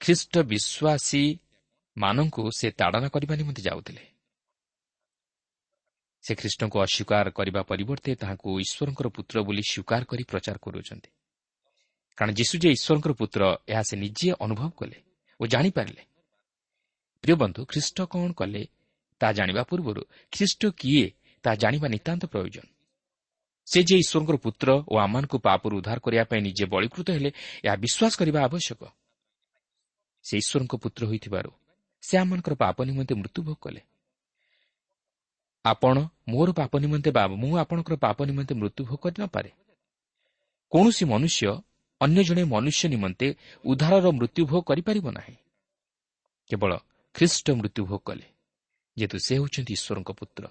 ଖ୍ରୀଷ୍ଟ 0.00 0.38
ବିଶ୍ୱାସୀମାନଙ୍କୁ 0.38 2.50
ସେ 2.58 2.70
ତାଡ଼ନା 2.70 3.08
କରିବା 3.08 3.36
ନିମନ୍ତେ 3.36 3.62
ଯାଉଥିଲେ। 3.62 4.14
ସେ 6.24 6.34
ଖ୍ରୀଷ୍ଟଙ୍କୁ 6.34 6.80
ଅସ୍ୱୀକାର 6.80 7.30
କରିବା 7.30 7.62
ପରିବର୍ତ୍ତେ 7.62 8.14
ତାହାଙ୍କୁ 8.14 8.60
ଈଶ୍ୱରଙ୍କର 8.60 9.08
ପୁତ୍ର 9.08 9.42
ବୋଲି 9.42 9.62
ସ୍ୱୀକାର 9.62 10.04
କରି 10.04 10.24
ପ୍ରଚାର 10.24 10.56
କରୁଛନ୍ତି। 10.56 11.13
କାରଣ 12.18 12.30
ଯୀଶୁ 12.38 12.54
ଯେ 12.62 12.68
ଈଶ୍ୱରଙ୍କର 12.76 13.12
ପୁତ୍ର 13.20 13.42
ଏହା 13.68 13.82
ସେ 13.88 13.94
ନିଜେ 13.96 14.28
ଅନୁଭବ 14.44 14.68
କଲେ 14.78 14.98
ଓ 15.40 15.42
ଜାଣିପାରିଲେ। 15.46 16.02
ପ୍ରିୟ 17.24 17.34
ବନ୍ଧୁ 17.42 17.60
ଖ୍ରୀଷ୍ଟ 17.70 17.98
କ'ଣ 18.12 18.30
କଲେ 18.32 18.62
ତାହା 19.20 19.32
ଜାଣିବା 19.38 19.62
ପୂର୍ବରୁ 19.70 20.02
ଖ୍ରୀଷ୍ଟ 20.32 20.62
କିଏ 20.80 21.06
ତାହା 21.44 21.56
ଜାଣିବା 21.62 21.86
ନିତାନ୍ତ 21.88 22.24
ପ୍ରୟୋଜନ। 22.32 22.66
ସେ 23.68 23.78
ଯେ 23.88 23.96
ଈଶ୍ୱରଙ୍କର 24.04 24.36
ପୁତ୍ର 24.36 24.68
ଓ 24.92 24.94
ଆମମାନଙ୍କୁ 25.04 25.36
ପାପରୁ 25.38 25.74
ଉଦ୍ଧାର 25.80 25.98
କରିବା 26.04 26.24
ପାଇଁ 26.30 26.40
ନିଜେ 26.40 26.64
ବଳୀକୃତ 26.74 27.08
ହେଲେ 27.16 27.30
ଏହା 27.64 27.76
ବିଶ୍ୱାସ 27.84 28.12
କରିବା 28.20 28.40
ଆବଶ୍ୟକ। 28.48 28.82
ସେ 30.24 30.34
ଈଶ୍ୱରଙ୍କ 30.42 30.74
ପୁତ୍ର 30.82 31.02
ହୋଇଥିବାରୁ 31.10 31.50
ସେ 32.02 32.14
ଆମମାନଙ୍କର 32.22 32.54
ପାପ 32.54 32.76
ନିମନ୍ତେ 32.88 33.14
ମୃତ୍ୟୁଭୋଗ 33.20 33.56
କଲେ। 33.64 33.80
ଆପଣ 35.64 35.96
ମୋର 36.28 36.48
ପାପ 36.60 36.72
ନିମନ୍ତେ 36.84 37.10
ବା 37.16 37.22
ମୁଁ 37.42 37.52
ଆପଣଙ୍କର 37.62 37.94
ପାପ 37.96 38.18
ନିମନ୍ତେ 38.28 38.54
ମୃତ୍ୟୁଭୋଗ 38.60 38.96
କରିନପାରେ 39.04 39.50
କୌଣସି 40.72 41.04
ମନୁଷ୍ୟ 41.12 41.48
ଅନ୍ୟ 42.04 42.20
ଜଣେ 42.28 42.42
ମନୁଷ୍ୟ 42.44 42.84
ନିମନ୍ତେ 42.94 43.26
ଉଦ୍ଧାରର 43.64 44.06
ମୃତ୍ୟୁଭୋଗ 44.18 44.60
କରିପାରିବ 44.68 45.06
ନାହିଁ। 45.10 45.36
କେବଳ 46.50 46.72
ଖ୍ରୀଷ୍ଟ 47.14 47.46
ମୃତ୍ୟୁଭୋଗ 47.58 48.00
କଲେ 48.08 48.26
ଯେହେତୁ 48.96 49.16
ସେ 49.26 49.32
ହେଉଛନ୍ତି 49.38 49.72
ଈଶ୍ୱରଙ୍କ 49.78 50.10
ପୁତ୍ର 50.20 50.44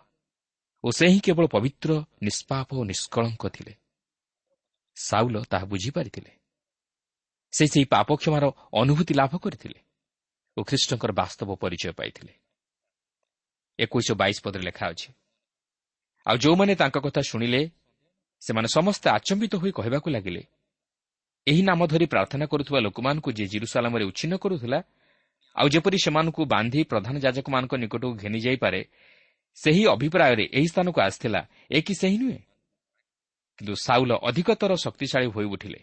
ଓ 0.83 0.87
ସେ 0.91 1.05
ହିଁ 1.07 1.19
କେବଳ 1.25 1.45
ପବିତ୍ର 1.47 1.91
ନିଷ୍ପାପ 2.21 2.67
ଓ 2.79 2.81
ନିଷ୍କଳଙ୍କ 2.83 3.43
ଥିଲେ। 3.55 3.73
ସାଉଲ 4.97 5.35
ତାହା 5.51 5.65
ବୁଝିପାରିଥିଲେ। 5.65 6.31
ସେ 7.53 7.63
ସେହି 7.67 7.85
ପାପ 7.85 8.09
କ୍ଷମାର 8.21 8.45
ଅନୁଭୂତି 8.73 9.13
ଲାଭ 9.13 9.33
କରିଥିଲେ 9.43 9.79
ଓ 10.57 10.59
ଖ୍ରୀଷ୍ଟଙ୍କର 10.63 11.11
ବାସ୍ତବ 11.11 11.49
ପରିଚୟ 11.55 11.91
ପାଇଥିଲେ। 11.99 12.33
ଏକୋଇଶ 13.79 14.09
ବାଇଶ 14.21 14.37
ପଦରେ 14.45 14.63
ଲେଖା 14.63 14.85
ଅଛି 14.93 15.09
ଆଉ 16.25 16.37
ଯେଉଁମାନେ 16.37 16.73
ତାଙ୍କ 16.75 16.97
କଥା 17.05 17.21
ଶୁଣିଲେ 17.21 17.61
ସେମାନେ 18.41 18.67
ସମସ୍ତେ 18.67 19.07
ଆଚମ୍ବିତ 19.09 19.53
ହୋଇ 19.55 19.71
କହିବାକୁ 19.71 20.07
ଲାଗିଲେ 20.09 20.43
ଏହି 21.47 21.61
ନାମ 21.61 21.87
ଧରି 21.87 22.05
ପ୍ରାର୍ଥନା 22.05 22.45
କରୁଥିବା 22.45 22.79
ଲୋକମାନଙ୍କୁ 22.79 23.29
ଯିଏ 23.31 23.47
ଜିରୁସାଲାମରେ 23.47 24.03
ଉଚ୍ଛିନ୍ନ 24.05 24.33
କରୁଥିଲା 24.37 24.79
ଆଉ 25.55 25.67
ଯେପରି 25.69 25.97
ସେମାନଙ୍କୁ 26.05 26.41
ବାନ୍ଧି 26.45 26.79
ପ୍ରଧାନ 26.83 27.15
ଯାଜକମାନଙ୍କ 27.19 27.73
ନିକଟକୁ 27.75 28.15
ଘେନି 28.15 28.39
ଯାଇପାରେ 28.39 28.81
ସେହି 29.57 29.83
ଅଭିପ୍ରାୟରେ 29.87 30.45
ଏହି 30.53 30.67
ସ୍ଥାନକୁ 30.67 30.99
ଆସିଥିଲା। 31.01 31.41
ଏ 31.71 31.81
କି 31.81 31.93
ସେହି 31.93 32.17
ନୁହେଁ? 32.17 32.39
କିନ୍ତୁ 33.57 33.73
ସାଉଲ 33.75 34.11
ଅଧିକତର 34.23 34.71
ଶକ୍ତିଶାଳୀ 34.75 35.27
ହୋଇ 35.27 35.45
ଉଠିଲେ। 35.45 35.79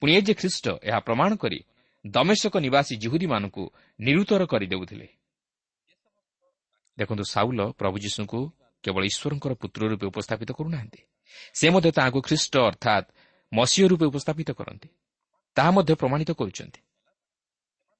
ପୁଣି 0.00 0.12
ଏ 0.16 0.20
ଯେ 0.20 0.34
ଖ୍ରୀଷ୍ଟ 0.34 0.66
ଏହା 0.82 0.98
ପ୍ରମାଣ 0.98 1.30
କରି 1.36 1.58
ଦମେଶକ 2.06 2.54
ନିବାସୀ 2.56 2.94
ଜିହୁଦୀମାନଙ୍କୁ 2.96 3.64
ନିରୁତ୍ତର 4.00 4.42
କରିଦେଉଥିଲେ। 4.46 5.08
ଦେଖନ୍ତୁ 6.98 7.24
ସାଉଲ 7.24 7.60
ପ୍ରଭୁ 7.72 7.96
ଯୀଶୁଙ୍କୁ 8.04 8.40
କେବଳ 8.84 9.02
ଈଶ୍ୱରଙ୍କର 9.04 9.52
ପୁତ୍ର 9.54 9.82
ରୂପେ 9.88 10.06
ଉପସ୍ଥାପିତ 10.06 10.50
କରୁନାହାନ୍ତି। 10.52 11.00
ସେ 11.54 11.66
ମଧ୍ୟ 11.70 11.90
ତାହାକୁ 11.90 12.18
ଖ୍ରୀଷ୍ଟ 12.20 12.54
ଅର୍ଥାତ୍ 12.60 13.06
ମସିହ 13.52 13.88
ରୂପେ 13.88 14.06
ଉପସ୍ଥାପିତ 14.06 14.50
କରନ୍ତି। 14.50 14.88
ତାହା 15.56 15.70
ମଧ୍ୟ 15.70 15.94
ପ୍ରମାଣିତ 15.94 16.30
କରୁଛନ୍ତି। 16.30 16.80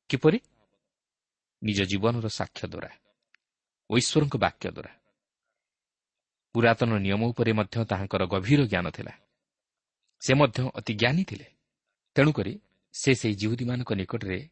କିପରି? 0.09 0.39
ନିଜ 1.63 1.83
ଜୀବନର 1.83 2.29
ସାକ୍ଷ୍ୟ 2.29 2.69
ଦ୍ୱାରା। 2.69 2.91
ଈଶ୍ୱରଙ୍କ 3.91 4.37
ବାକ୍ୟ 4.37 4.71
ଦ୍ୱାରା। 4.71 4.93
ପୁରାତନ 6.53 6.99
ନିୟମ 6.99 7.23
ଉପରେ 7.25 7.53
ମଧ୍ୟ 7.53 7.85
ତାହାଙ୍କର 7.85 8.27
ଗଭୀର 8.27 8.61
ଜ୍ଞାନ 8.65 8.91
ଥିଲା। 8.91 9.13
ସେ 10.21 10.35
ମଧ୍ୟ 10.35 10.71
ଅତି 10.75 10.95
ଜ୍ଞାନୀ 10.95 11.25
ଥିଲେ। 11.25 11.47
ତେଣୁକରି 12.15 12.61
ସେ 12.93 13.15
ସେହି 13.15 13.35
ଜିହୁଦୀମାନଙ୍କ 13.35 13.93
ନିକଟରେ 13.93 14.49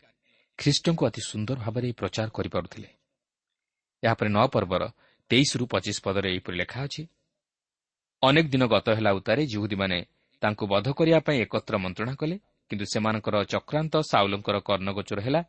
ଖ୍ରୀଷ୍ଟଙ୍କୁ 0.59 1.07
ଅତି 1.07 1.21
ସୁନ୍ଦର 1.21 1.57
ଭାବରେ 1.59 1.93
ପ୍ରଚାର 1.93 2.29
କରିପାରୁଥିଲେ। 2.29 2.89
ଏହାପରେ 4.05 4.29
ନଅ 4.29 4.47
ପର୍ବର 4.47 4.83
ତେଇଶରୁ 5.31 5.67
ପଚିଶ 5.67 6.01
ପଦରେ 6.05 6.29
ଏହିପରି 6.31 6.57
ଲେଖା 6.57 6.85
ଅଛି 6.85 7.03
ଅନେକ 8.23 8.47
ଦିନ 8.47 8.67
ଗତ 8.67 8.89
ହେଲା 8.91 9.13
ଉତ୍ତାରେ 9.13 9.47
ଜିହୁଦୀମାନେ 9.47 10.07
ତାଙ୍କୁ 10.43 10.65
ବଧ 10.67 10.87
କରିବା 10.93 11.19
ପାଇଁ 11.21 11.39
ଏକତ୍ର 11.45 11.75
ମନ୍ତ୍ରଣା 11.79 12.15
କଲେ 12.15 12.37
କିନ୍ତୁ 12.71 12.85
ସେମାନଙ୍କର 12.93 13.37
ଚକ୍ରାନ୍ତ 13.45 13.95
ସାଉଲଙ୍କର 14.11 14.57
କର୍ଣ୍ଣଗୋଚର 14.59 15.21
ହେଲା। 15.21 15.41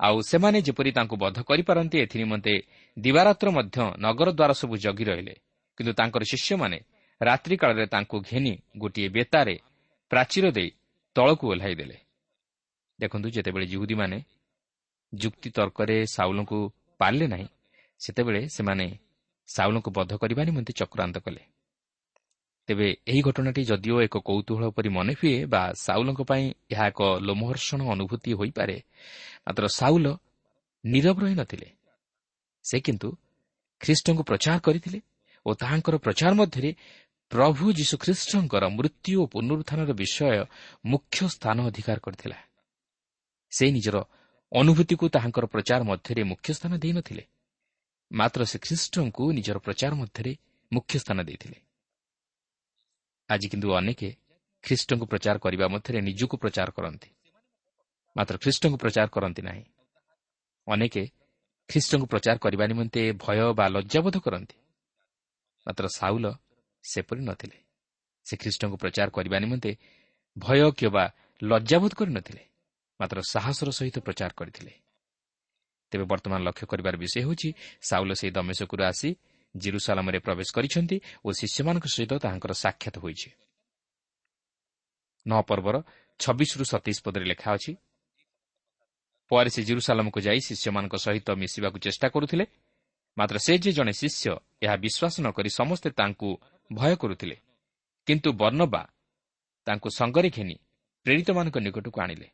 ଆଉ 0.00 0.16
ସେମାନେ 0.20 0.58
ଯେପରି 0.66 0.90
ତାଙ୍କୁ 0.92 1.16
ବଧ 1.16 1.36
କରିପାରନ୍ତି 1.42 1.96
ଏଥିନିମନ୍ତେ 2.04 2.54
ଦିବାରାତ୍ର 2.96 3.48
ମଧ୍ୟ 3.50 3.76
ନଗର 3.98 4.28
ଦ୍ୱାର 4.32 4.52
ସବୁ 4.52 4.74
ଜଗି 4.84 5.04
ରହିଲେ। 5.04 5.34
କିନ୍ତୁ 5.78 5.92
ତାଙ୍କର 5.92 6.22
ଶିଷ୍ୟମାନେ 6.22 6.78
ରାତ୍ରିକାଳରେ 7.20 7.86
ତାଙ୍କୁ 7.86 8.16
ଘେନି 8.20 8.52
ଗୋଟିଏ 8.78 9.08
ବେତାରେ 9.08 9.56
ପ୍ରାଚୀର 10.10 10.44
ଦେଇ 10.50 10.70
ତଳକୁ 11.16 11.44
ଓହ୍ଲାଇ 11.52 11.74
ଦେଲେ। 11.74 11.96
ଦେଖନ୍ତୁ 12.98 13.28
ଯେତେବେଳେ 13.30 13.66
ଜିହୁଦୀମାନେ 13.66 14.18
ଯୁକ୍ତିତର୍କରେ 15.12 15.96
ସାଉଲଙ୍କୁ 16.06 16.58
ପାରିଲେ 17.00 17.26
ନାହିଁ 17.26 17.46
ସେତେବେଳେ 18.00 18.40
ସେମାନେ 18.48 18.86
ସାଉଲଙ୍କୁ 19.48 19.90
ବଧ 19.90 20.12
କରିବା 20.16 20.42
ନିମନ୍ତେ 20.44 20.72
ଚକ୍ରାନ୍ତ 20.72 21.16
କଲେ। 21.18 21.42
ତେବେ 22.70 22.88
ଏହି 23.10 23.20
ଘଟଣାଟି 23.26 23.62
ଯଦିଓ 23.70 23.96
ଏକ 24.06 24.16
କୌତୁହଳ 24.28 24.64
ପରି 24.70 24.88
ମନେ 24.96 25.12
ହୁଏ 25.18 25.36
ବା 25.52 25.62
ସାଉଲଙ୍କ 25.84 26.20
ପାଇଁ 26.30 26.44
ଏହା 26.70 26.84
ଏକ 26.86 27.00
ଲୋମହର୍ଷଣ 27.26 27.80
ଅନୁଭୂତି 27.94 28.30
ହୋଇପାରେ 28.40 28.76
ମାତ୍ର 29.46 29.64
ସାଉଲ 29.78 30.06
ନିରବ 30.84 31.16
ରହିନଥିଲେ 31.24 31.68
ସେ 32.64 32.76
କିନ୍ତୁ 32.86 33.08
ଖ୍ରୀଷ୍ଟଙ୍କୁ 33.80 34.22
ପ୍ରଚାର 34.22 34.56
କରିଥିଲେ 34.66 34.98
ଓ 35.46 35.50
ତାହାଙ୍କର 35.54 35.94
ପ୍ରଚାର 36.04 36.32
ମଧ୍ୟରେ 36.40 36.70
ପ୍ରଭୁ 37.30 37.64
ଯୀଶୁଖ୍ରୀଷ୍ଟଙ୍କର 37.78 38.64
ମୃତ୍ୟୁ 38.76 39.12
ଓ 39.22 39.24
ପୁନରୁତ୍ଥାନର 39.34 39.90
ବିଷୟ 39.92 40.46
ମୁଖ୍ୟ 40.84 41.18
ସ୍ଥାନ 41.34 41.56
ଅଧିକାର 41.70 41.98
କରିଥିଲା। 41.98 42.38
ସେ 43.52 43.64
ନିଜର 43.70 43.96
ଅନୁଭୂତିକୁ 44.52 45.04
ତାହାଙ୍କର 45.14 45.44
ପ୍ରଚାର 45.46 45.80
ମଧ୍ୟରେ 45.90 46.22
ମୁଖ୍ୟ 46.30 46.48
ସ୍ଥାନ 46.58 46.72
ଦେଇନଥିଲେ 46.78 47.24
ମାତ୍ର 48.10 48.40
ସେ 48.50 48.56
ଖ୍ରୀଷ୍ଟଙ୍କୁ 48.58 49.24
ନିଜର 49.38 49.56
ପ୍ରଚାର 49.58 49.92
ମଧ୍ୟରେ 49.94 50.32
ମୁଖ୍ୟ 50.72 50.94
ସ୍ଥାନ 50.98 51.18
ଦେଇଥିଲେ। 51.22 51.58
ଆଜି 53.30 53.46
କିନ୍ତୁ 53.48 53.68
ଅନେକ 53.72 54.00
ଖ୍ରୀଷ୍ଟଙ୍କୁ 54.64 55.04
ପ୍ରଚାର 55.06 55.36
କରିବା 55.38 55.66
ମଧ୍ୟରେ 55.68 55.98
ନିଜକୁ 56.00 56.36
ପ୍ରଚାର 56.36 56.68
କରନ୍ତି। 56.70 57.08
ମାତ୍ର 58.16 58.34
ଖ୍ରୀଷ୍ଟଙ୍କୁ 58.42 58.76
ପ୍ରଚାର 58.76 59.06
କରନ୍ତି 59.06 59.42
ନାହିଁ। 59.42 59.64
ଅନେକ 60.66 60.94
ଖ୍ରୀଷ୍ଟଙ୍କୁ 61.68 62.06
ପ୍ରଚାର 62.06 62.36
କରିବା 62.38 62.64
ନିମନ୍ତେ 62.66 63.00
ଭୟ 63.22 63.38
ବା 63.58 63.64
ଲଜ୍ଜାବୋଧ 63.68 64.16
କରନ୍ତି। 64.18 64.56
ମାତ୍ର 65.66 65.84
ସାଉଲ 65.98 66.26
ସେପରି 66.84 67.22
ନଥିଲେ। 67.24 67.58
ସେ 68.26 68.34
ଖ୍ରୀଷ୍ଟଙ୍କୁ 68.36 68.76
ପ୍ରଚାର 68.76 69.08
କରିବା 69.10 69.36
ନିମନ୍ତେ 69.38 69.70
ଭୟ 70.36 70.60
କିମ୍ବା 70.78 71.04
ଲଜ୍ଜାବୋଧ 71.42 71.92
କରିନଥିଲେ 71.94 72.42
ମାତ୍ର 73.00 73.18
ସାହସର 73.32 73.68
ସହିତ 73.70 73.96
ପ୍ରଚାର 73.98 74.30
କରିଥିଲେ। 74.36 74.72
ତେବେ 75.92 76.04
ବର୍ତ୍ତମାନ 76.04 76.40
ଲକ୍ଷ୍ୟ 76.48 76.66
କରିବାର 76.66 76.94
ବିଷୟ 77.02 77.16
ହେଉଛି 77.24 77.48
ସାଉଲ 77.88 78.10
ସେହି 78.20 78.32
ଦମେଶକୁରୁ 78.36 78.82
ଆସି 78.84 79.10
ଜିରୁସାଲାମରେ 79.54 80.18
ପ୍ରବେଶ 80.18 80.48
କରିଛନ୍ତି 80.56 80.96
ଓ 81.24 81.28
ଶିଷ୍ୟମାନଙ୍କ 81.32 81.86
ସହିତ 81.86 82.12
ତାହାଙ୍କର 82.24 82.52
ସାକ୍ଷାତ 82.52 82.96
ହୋଇଛି। 82.98 83.30
ନଅ 85.26 85.40
ପର୍ବର 85.42 85.76
ଛବିଶରୁ 86.20 86.64
ସତେଇଶ 86.64 86.98
ପଦରେ 87.04 87.24
ଲେଖା 87.24 87.48
ଅଛି 87.56 87.72
ପରେ 89.30 89.50
ସେ 89.50 89.60
ଜିରୁସାଲାମକୁ 89.62 90.18
ଯାଇ 90.20 90.40
ଶିଷ୍ୟମାନଙ୍କ 90.48 90.94
ସହିତ 90.96 91.28
ମିଶିବାକୁ 91.42 91.78
ଚେଷ୍ଟା 91.78 92.06
କରୁଥିଲେ 92.08 92.44
ମାତ୍ର 93.18 93.36
ସେ 93.38 93.52
ଯେ 93.58 93.70
ଜଣେ 93.72 93.92
ଶିଷ୍ୟ 93.92 94.26
ଏହା 94.62 94.76
ବିଶ୍ୱାସ 94.76 95.14
ନ 95.20 95.26
କରି 95.36 95.50
ସମସ୍ତେ 95.50 95.88
ତାଙ୍କୁ 95.90 96.28
ଭୟ 96.70 96.92
କରୁଥିଲେ। 96.96 97.36
କିନ୍ତୁ 98.06 98.28
ବର୍ଣ୍ଣବା 98.32 98.82
ତାଙ୍କୁ 99.66 99.88
ସଙ୍ଗରେ 99.90 100.28
ଘେନି 100.30 100.56
ପ୍ରେରିତମାନଙ୍କ 101.06 101.56
ନିକଟକୁ 101.58 101.98
ଆଣିଲେ। 102.00 102.28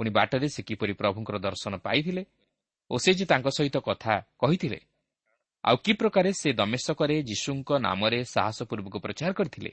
ପୁଣି 0.00 0.10
ବାଟରେ 0.10 0.48
ସେ 0.48 0.60
କିପରି 0.62 0.92
ପ୍ରଭୁଙ୍କର 0.92 1.36
ଦର୍ଶନ 1.38 1.72
ପାଇଥିଲେ 1.76 2.22
ଓ 2.90 2.94
ସେ 2.98 3.10
ଯେ 3.14 3.24
ତାଙ୍କ 3.26 3.48
ସହିତ 3.48 3.76
କଥା 3.78 4.14
କହିଥିଲେ 4.38 4.78
ଆଉ 5.68 5.76
କି 5.76 5.92
ପ୍ରକାରେ 5.92 6.30
ସେ 6.32 6.52
ଦମେଶକରେ 6.52 7.16
ଯୀଶୁଙ୍କ 7.22 7.70
ନାମରେ 7.78 8.24
ସାହସପୂର୍ବକ 8.24 8.94
ପ୍ରଚାର 8.96 9.32
କରିଥିଲେ 9.32 9.70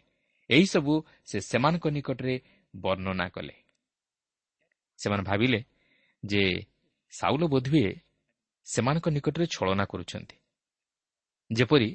ଏହିସବୁ 0.50 0.94
ସେ 1.26 1.38
ସେମାନଙ୍କ 1.40 1.86
ନିକଟରେ 1.88 2.36
ବର୍ଣ୍ଣନା 2.76 3.28
କଲେ। 3.30 3.56
ସେମାନେ 5.00 5.24
ଭାବିଲେ 5.24 5.60
ଯେ 6.24 6.44
ସାଉଲ 7.14 7.44
ବୋଧହୁଏ 7.48 7.92
ସେମାନଙ୍କ 8.66 9.08
ନିକଟରେ 9.10 9.46
ଛଳନା 9.46 9.86
କରୁଛନ୍ତି। 9.86 10.36
ଯେପରି 11.52 11.90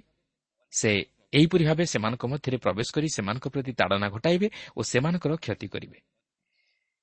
ସେ 0.73 0.91
ଏହିପରି 1.33 1.65
ଭାବେ 1.65 1.85
ସେମାନଙ୍କ 1.87 2.25
ମଧ୍ୟରେ 2.27 2.57
ପ୍ରବେଶ 2.57 2.89
କରି 2.95 3.09
ସେମାନଙ୍କ 3.09 3.47
ପ୍ରତି 3.49 3.73
ତାଡ଼ନା 3.73 4.09
ଘଟାଇବେ 4.09 4.49
ଓ 4.77 4.81
ସେମାନଙ୍କର 4.83 5.33
କ୍ଷତି 5.37 5.67
କରିବେ। 5.69 5.99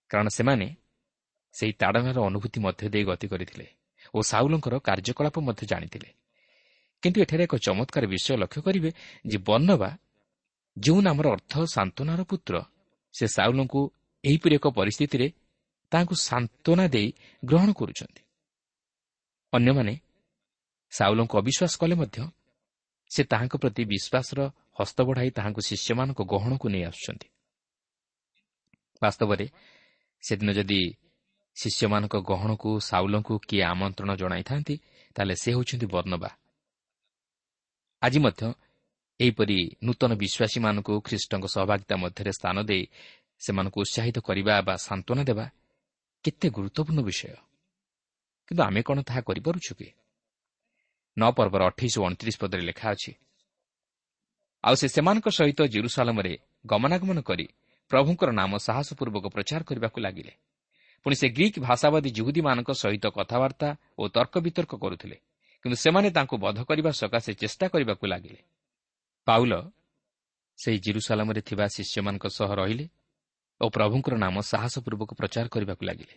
କାରଣ 0.09 0.27
ସେମାନେ 0.27 0.67
ସେହି 1.53 1.73
ତାଡ଼ନାର 1.73 2.17
ଅନୁଭୂତି 2.29 2.59
ମଧ୍ୟ 2.59 2.89
ଦେଇ 2.89 3.03
ଗତି 3.03 3.27
କରିଥିଲେ 3.27 3.67
ଓ 4.13 4.19
ସାଉଲଙ୍କର 4.21 4.75
କାର୍ଯ୍ୟକଳାପ 4.79 5.35
ମଧ୍ୟ 5.39 5.63
ଜାଣିଥିଲେ। 5.65 6.09
କିନ୍ତୁ 7.03 7.17
ଏଠାରେ 7.21 7.43
ଏକ 7.43 7.55
ଚମତ୍କାର 7.57 8.03
ବିଷୟ 8.05 8.33
ଲକ୍ଷ୍ୟ 8.37 8.61
କରିବେ 8.61 8.89
ଯେ 9.27 9.37
ବର୍ଣ୍ଣବା 9.37 9.89
ଯେଉଁ 10.77 10.99
ନାମର 11.01 11.25
ଅର୍ଥ 11.27 11.53
ସାନ୍ତ୍ୱନାର 11.75 12.21
ପୁତ୍ର 12.23 12.55
ସେ 13.13 13.25
ସାଉଲଙ୍କୁ 13.27 13.81
ଏହିପରି 14.23 14.53
ଏକ 14.55 14.65
ପରିସ୍ଥିତିରେ 14.79 15.27
ତାହାଙ୍କୁ 15.91 16.15
ସାନ୍ତ୍ୱନା 16.29 16.85
ଦେଇ 16.87 17.09
ଗ୍ରହଣ 17.45 17.69
କରୁଛନ୍ତି। 17.71 18.21
ଅନ୍ୟମାନେ 19.53 19.93
ସାଉଲଙ୍କୁ 20.91 21.35
ଅବିଶ୍ୱାସ 21.37 21.73
କଲେ 21.81 21.95
ମଧ୍ୟ 21.95 22.17
ସେ 23.11 23.21
ତାହାଙ୍କ 23.23 23.55
ପ୍ରତି 23.57 23.83
ବିଶ୍ୱାସର 23.85 24.39
ହସ୍ତ 24.79 24.97
ବଢ଼ାଇ 25.07 25.29
ତାହାଙ୍କୁ 25.29 25.61
ଶିଷ୍ୟମାନଙ୍କ 25.69 26.19
ଗହଣକୁ 26.33 26.67
ନେଇ 26.69 26.83
ଆସୁଛନ୍ତି। 26.83 27.27
ବାସ୍ତବରେ 29.01 29.45
ସେଦିନ 30.23 30.49
ଯଦି 30.51 30.81
ଶିଷ୍ୟମାନଙ୍କ 31.55 32.15
ଗହଣକୁ 32.21 32.69
ସାଉଲଙ୍କୁ 32.79 33.33
କିଏ 33.47 33.63
ଆମନ୍ତ୍ରଣ 33.63 34.11
ଜଣାଇଥାନ୍ତି 34.15 34.75
ତାହେଲେ 35.15 35.35
ସେ 35.41 35.49
ହେଉଛନ୍ତି 35.51 35.87
ବର୍ଣ୍ଣବା। 35.95 36.29
ଆଜି 38.01 38.19
ମଧ୍ୟ 38.19 38.43
ଏହିପରି 39.19 39.57
ନୂତନ 39.83 40.11
ବିଶ୍ୱାସୀମାନଙ୍କୁ 40.21 40.93
ଖ୍ରୀଷ୍ଟଙ୍କ 41.01 41.45
ସହଭାଗିତା 41.55 41.95
ମଧ୍ୟରେ 42.03 42.31
ସ୍ଥାନ 42.31 42.55
ଦେଇ 42.69 42.83
ସେମାନଙ୍କୁ 43.45 43.77
ଉତ୍ସାହିତ 43.83 44.17
କରିବା 44.27 44.53
ବା 44.67 44.75
ସାନ୍ତ୍ୱନା 44.87 45.23
ଦେବା 45.29 45.45
କେତେ 46.25 46.47
ଗୁରୁତ୍ୱପୂର୍ଣ୍ଣ 46.55 46.99
ବିଷୟ। 47.09 47.35
କିନ୍ତୁ 48.47 48.61
ଆମେ 48.63 48.81
କ'ଣ 48.87 48.97
ତାହା 49.07 49.21
କରିପାରୁଛୁ 49.27 49.71
କି? 49.79 49.87
ନଅ 51.17 51.29
ପର୍ବର 51.37 51.61
ଅଠେଇଶ 51.71 51.93
ଓ 51.99 52.03
ଅଣତିରିଶ 52.07 52.35
ପଦରେ 52.41 52.63
ଲେଖା 52.69 52.87
ଅଛି 52.93 53.11
ଆଉ 54.63 54.75
ସେ 54.81 54.87
ସେମାନଙ୍କ 54.95 55.27
ସହିତ 55.29 55.59
ଜିରୁସାଲମରେ 55.73 56.33
ଗମନାଗମନ 56.65 57.17
କରି 57.21 57.45
ପ୍ରଭୁଙ୍କର 57.91 58.29
ନାମ 58.31 58.51
ସାହସପୂର୍ବକ 58.67 59.25
ପ୍ରଚାର 59.35 59.61
କରିବାକୁ 59.69 59.97
ଲାଗିଲେ। 60.05 60.33
ପୁଣି 61.05 61.15
ସେ 61.15 61.27
ଗ୍ରୀକ୍ 61.29 61.57
ଭାଷାବାଦୀ 61.59 62.09
ଜୁହୁଦୀମାନଙ୍କ 62.17 62.69
ସହିତ 62.83 63.05
କଥାବାର୍ତ୍ତା 63.17 63.69
ଓ 63.99 64.03
ତର୍କ 64.15 64.35
ବିତର୍କ 64.45 64.73
କରୁଥିଲେ। 64.83 65.17
କିନ୍ତୁ 65.67 65.79
ସେମାନେ 65.83 66.09
ତାଙ୍କୁ 66.09 66.35
ବଧ 66.37 66.59
କରିବା 66.63 66.91
ସକାଶେ 66.91 67.31
ଚେଷ୍ଟା 67.33 67.65
କରିବାକୁ 67.67 68.05
ଲାଗିଲେ। 68.07 68.41
ପାଉଲ 69.27 69.53
ସେହି 70.59 70.77
ଜିରୁସାଲାମରେ 70.79 71.41
ଥିବା 71.41 71.65
ଶିଷ୍ୟମାନଙ୍କ 71.67 72.25
ସହ 72.27 72.49
ରହିଲେ 72.53 72.85
ଓ 73.61 73.65
ପ୍ରଭୁଙ୍କର 73.69 74.13
ନାମ 74.15 74.35
ସାହସପୂର୍ବକ 74.41 75.09
ପ୍ରଚାର 75.13 75.45
କରିବାକୁ 75.47 75.83
ଲାଗିଲେ। 75.85 76.15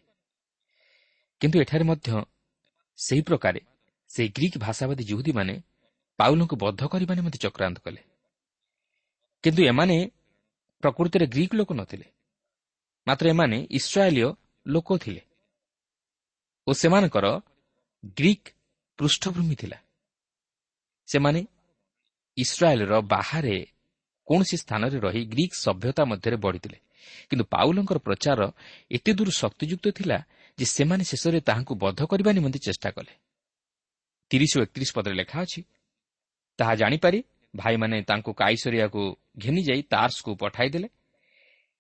କିନ୍ତୁ 1.41 1.57
ଏଠାରେ 1.61 1.85
ମଧ୍ୟ 1.85 2.09
ସେହି 2.99 3.23
ପ୍ରକାରେ 3.23 3.61
ସେହି 4.11 4.29
ଗ୍ରୀକ୍ 4.29 4.59
ଭାଷାବାଦୀ 4.59 5.03
ଜୁହୁଦୀମାନେ 5.05 5.55
ପାଉଲଙ୍କୁ 6.19 6.55
ବଦ୍ଧ 6.57 6.83
କରିବା 6.87 7.13
ନିମନ୍ତେ 7.15 7.39
ଚକ୍ରାନ୍ତ 7.39 7.79
କଲେ। 7.79 8.03
କିନ୍ତୁ 9.43 9.61
ଏମାନେ 9.63 9.97
ପ୍ରକୃତିରେ 10.83 11.27
ଗ୍ରୀକ୍ 11.27 11.55
ଲୋକ 11.55 11.71
ନଥିଲେ। 11.75 12.07
ମାତ୍ର 13.07 13.25
ଏମାନେ 13.29 13.59
ଇସ୍ରାଏଲୀୟ 13.71 14.29
ଲୋକ 14.67 14.89
ଥିଲେ। 14.99 15.23
ଓ 16.67 16.71
ସେମାନଙ୍କର 16.73 17.27
ଗ୍ରୀକ୍ 18.17 18.49
ପୃଷ୍ଠଭୂମି 19.01 19.55
ଥିଲା। 19.61 19.79
ସେମାନେ 21.09 21.41
ଇସ୍ରାଏଲ୍ର 22.37 22.93
ବାହାରେ 23.13 23.57
କୌଣସି 24.29 24.57
ସ୍ଥାନରେ 24.63 24.97
ରହି 25.07 25.23
ଗ୍ରୀକ୍ 25.33 25.55
ସଭ୍ୟତା 25.65 26.03
ମଧ୍ୟରେ 26.11 26.37
ବଢ଼ିଥିଲେ। 26.45 26.79
କିନ୍ତୁ 27.29 27.45
ପାଉଲଙ୍କର 27.55 27.99
ପ୍ରଚାର 28.07 28.41
ଏତେ 28.91 29.11
ଦୂର 29.19 29.31
ଶକ୍ତିଯୁକ୍ତ 29.43 29.87
ଥିଲା 29.99 30.19
ଯେ 30.59 30.65
ସେମାନେ 30.77 31.03
ଶେଷରେ 31.11 31.41
ତାହାଙ୍କୁ 31.49 31.75
ବଦ୍ଧ 31.83 32.01
କରିବା 32.11 32.31
ନିମନ୍ତେ 32.37 32.59
ଚେଷ୍ଟା 32.67 32.91
କଲେ। 32.97 33.13
ତିରିଶ 34.31 34.53
ଓ 34.59 34.61
ଏକତିରିଶ 34.63 34.91
ପଦରେ 34.97 35.15
ଲେଖା 35.21 35.39
ଅଛି 35.45 35.61
ତାହା 36.59 36.75
ଜାଣିପାରି 36.75 37.19
ଭାଇମାନେ 37.55 37.97
ତାଙ୍କୁ 38.03 38.31
କାଇସରିଆକୁ 38.33 39.03
ଘେନିଯାଇ 39.39 39.83
ତାର୍ସକୁ 39.93 40.31
ପଠାଇଦେଲେ। 40.43 40.89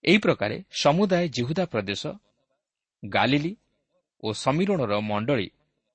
ଏହି 0.04 0.18
ପ୍ରକାରେ 0.24 0.56
ସମୁଦାୟ 0.82 1.24
ଜିହୁଦା 1.36 1.64
ପ୍ରଦେଶ 1.72 2.02
ଗାଲିଲି 3.02 3.52
ଓ 4.22 4.28
ସମୀରଣର 4.44 4.92
ମଣ୍ଡଳୀ 5.10 5.48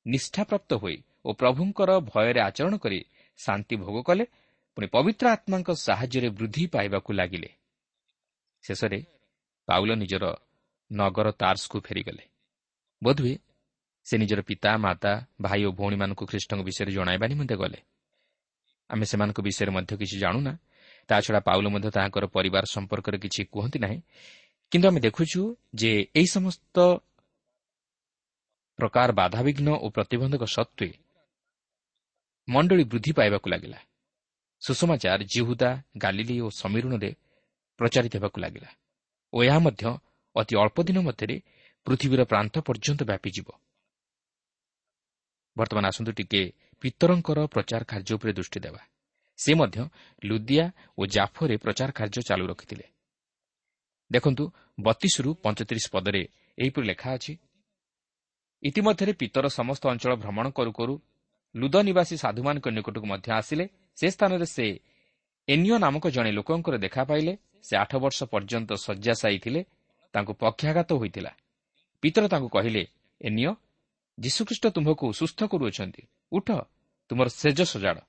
ନିଷ୍ଠାପ୍ରାପ୍ତ 0.06 0.72
ହୋଇ 0.74 0.98
ଓ 1.26 1.30
ପ୍ରଭୁଙ୍କର 1.34 1.92
ଭୟରେ 2.10 2.40
ଆଚରଣ 2.40 2.74
କରି 2.78 3.00
ଶାନ୍ତି 3.40 3.76
ଭୋଗ 3.76 3.98
କଲେ 4.08 4.26
ପୁଣି 4.78 4.88
ପବିତ୍ର 4.88 5.26
ଆତ୍ମାଙ୍କ 5.36 5.70
ସାହାଯ୍ୟରେ 5.86 6.30
ବୃଦ୍ଧି 6.38 6.64
ପାଇବାକୁ 6.68 7.10
ଲାଗିଲେ। 7.14 7.50
ଶେଷରେ 8.64 9.00
ପାଉଲ 9.68 9.90
ନିଜର 9.96 10.26
ନଗର 10.92 11.28
ତାର୍ସକୁ 11.42 11.78
ଫେରିଗଲେ। 11.82 12.24
ବୋଧହୁଏ 13.02 13.36
ସେ 14.06 14.16
ନିଜର 14.18 14.40
ପିତା 14.42 14.72
ମାତା 14.78 15.12
ଭାଇ 15.42 15.62
ଓ 15.68 15.70
ଭଉଣୀମାନଙ୍କୁ 15.72 16.24
ଖ୍ରୀଷ୍ଟଙ୍କ 16.26 16.62
ବିଷୟରେ 16.62 16.92
ଜଣାଇବା 16.92 17.26
ନିମନ୍ତେ 17.28 17.56
ଗଲେ। 17.56 17.80
ଆମେ 18.90 19.06
ସେମାନଙ୍କ 19.06 19.40
ବିଷୟରେ 19.42 19.72
ମଧ୍ୟ 19.72 19.94
କିଛି 19.98 20.18
ଜାଣୁନା 20.20 20.54
ତାଛଡ଼ା 21.10 21.40
ପାଉଲ 21.40 21.66
ମଧ୍ୟ 21.70 21.90
ତାଙ୍କର 21.98 22.26
ପରିବାର 22.36 22.64
ସମ୍ପର୍କରେ 22.76 23.18
କିଛି 23.18 23.42
କୁହନ୍ତି 23.54 23.78
ନାହିଁ। 23.80 24.00
କିନ୍ତୁ 24.72 24.86
ଆମେ 24.90 25.00
ଦେଖୁଛୁ 25.08 25.42
ଯେ 25.76 25.92
ଏହି 26.16 26.28
ସମସ୍ତ 26.28 26.78
ପ୍ରକାର 28.80 29.10
ବାଧାବିଘ୍ନ 29.12 29.68
ଓ 29.84 29.88
ପ୍ରତିବନ୍ଧକ 29.90 30.44
ସତ୍ତ୍ୱେ 30.56 30.90
ମଣ୍ଡଳୀ 32.48 32.84
ବୃଦ୍ଧି 32.84 33.12
ପାଇବାକୁ 33.12 33.48
ଲାଗିଲା। 33.50 33.80
ସୁଷମାଚାର 34.62 35.22
ଜିହୁଦା 35.34 35.70
ଗାଲିଲି 35.98 36.36
ଓ 36.42 36.48
ସମୀରଣରେ 36.62 37.10
ପ୍ରଚାରିତ 37.80 38.14
ହେବାକୁ 38.18 38.38
ଲାଗିଲା 38.42 38.70
ଓ 39.34 39.38
ଏହା 39.44 39.60
ମଧ୍ୟ 39.60 39.84
ଅତି 40.36 40.54
ଅଳ୍ପ 40.62 40.78
ଦିନ 40.88 40.98
ମଧ୍ୟରେ 41.08 41.36
ପୃଥିବୀର 41.88 42.22
ପ୍ରାନ୍ତ 42.24 42.56
ପର୍ଯ୍ୟନ୍ତ 42.68 43.02
ବ୍ୟାପିଯିବ। 43.04 43.48
ବର୍ତ୍ତମାନ 45.58 45.84
ଆସନ୍ତୁ 45.86 46.12
ଟିକେ 46.12 46.42
ପିତରଙ୍କର 46.82 47.40
ପ୍ରଚାର 47.48 47.82
କାର୍ଯ୍ୟ 47.84 48.12
ଉପରେ 48.16 48.32
ଦୃଷ୍ଟି 48.34 48.60
ଦେବା। 48.60 48.82
ସେ 49.40 49.52
ମଧ୍ୟ 49.54 49.78
ଲୁଦିଆ 50.24 50.66
ଓ 50.98 51.02
ଜାଫରେ 51.06 51.56
ପ୍ରଚାର 51.58 51.90
କାର୍ଯ୍ୟ 51.92 52.22
ଚାଲୁ 52.28 52.46
ରଖିଥିଲେ। 52.48 52.86
ଦେଖନ୍ତୁ 54.12 54.44
ବତିଶରୁ 54.80 55.30
ପଞ୍ଚତିରିଶ 55.44 55.86
ପଦରେ 55.92 56.22
ଏହିପରି 56.58 56.86
ଲେଖା 56.88 57.10
ଅଛି। 57.18 57.34
ଇତିମଧ୍ୟରେ 58.64 59.14
ପିତର 59.14 59.46
ସମସ୍ତ 59.50 59.84
ଅଞ୍ଚଳ 59.88 60.12
ଭ୍ରମଣ 60.16 60.46
କରୁ 60.50 60.72
କରୁ 60.72 60.96
ଲୁଦ 61.56 61.76
ନିବାସୀ 61.76 62.18
ସାଧୁମାନଙ୍କ 62.18 62.68
ନିକଟକୁ 62.68 63.06
ମଧ୍ୟ 63.06 63.32
ଆସିଲେ। 63.32 63.70
ସେ 63.96 64.10
ସ୍ଥାନରେ 64.10 64.46
ସେ 64.46 64.80
ଏନିଓ 65.48 65.78
ନାମକ 65.78 66.08
ଜଣେ 66.08 66.32
ଲୋକଙ୍କର 66.32 66.78
ଦେଖା 66.78 67.04
ପାଇଲେ। 67.04 67.38
ସେ 67.64 67.78
ଆଠ 67.78 67.96
ବର୍ଷ 67.96 68.24
ପର୍ଯ୍ୟନ୍ତ 68.24 68.74
ଶଯ୍ୟାଶାୟୀ 68.74 69.40
ଥିଲେ। 69.40 69.66
ତାଙ୍କୁ 70.14 70.34
ପକ୍ଷାଘାତ 70.34 70.94
ହୋଇଥିଲା। 70.94 71.32
ପିତର 72.02 72.28
ତାଙ୍କୁ 72.28 72.50
କହିଲେ 72.50 72.88
ଏନିଓ 73.22 73.56
ଯୀଶୁଖ୍ରୀଷ୍ଟ 74.20 74.68
ତୁମ୍ଭକୁ 74.68 75.14
ସୁସ୍ଥ 75.14 75.44
କରୁଅଛନ୍ତି। 75.44 76.04
ଉଠ 76.32 76.52
ତୁମର 77.10 77.28
ସେଜ 77.28 77.62
ସଜାଡ଼ 77.62 78.00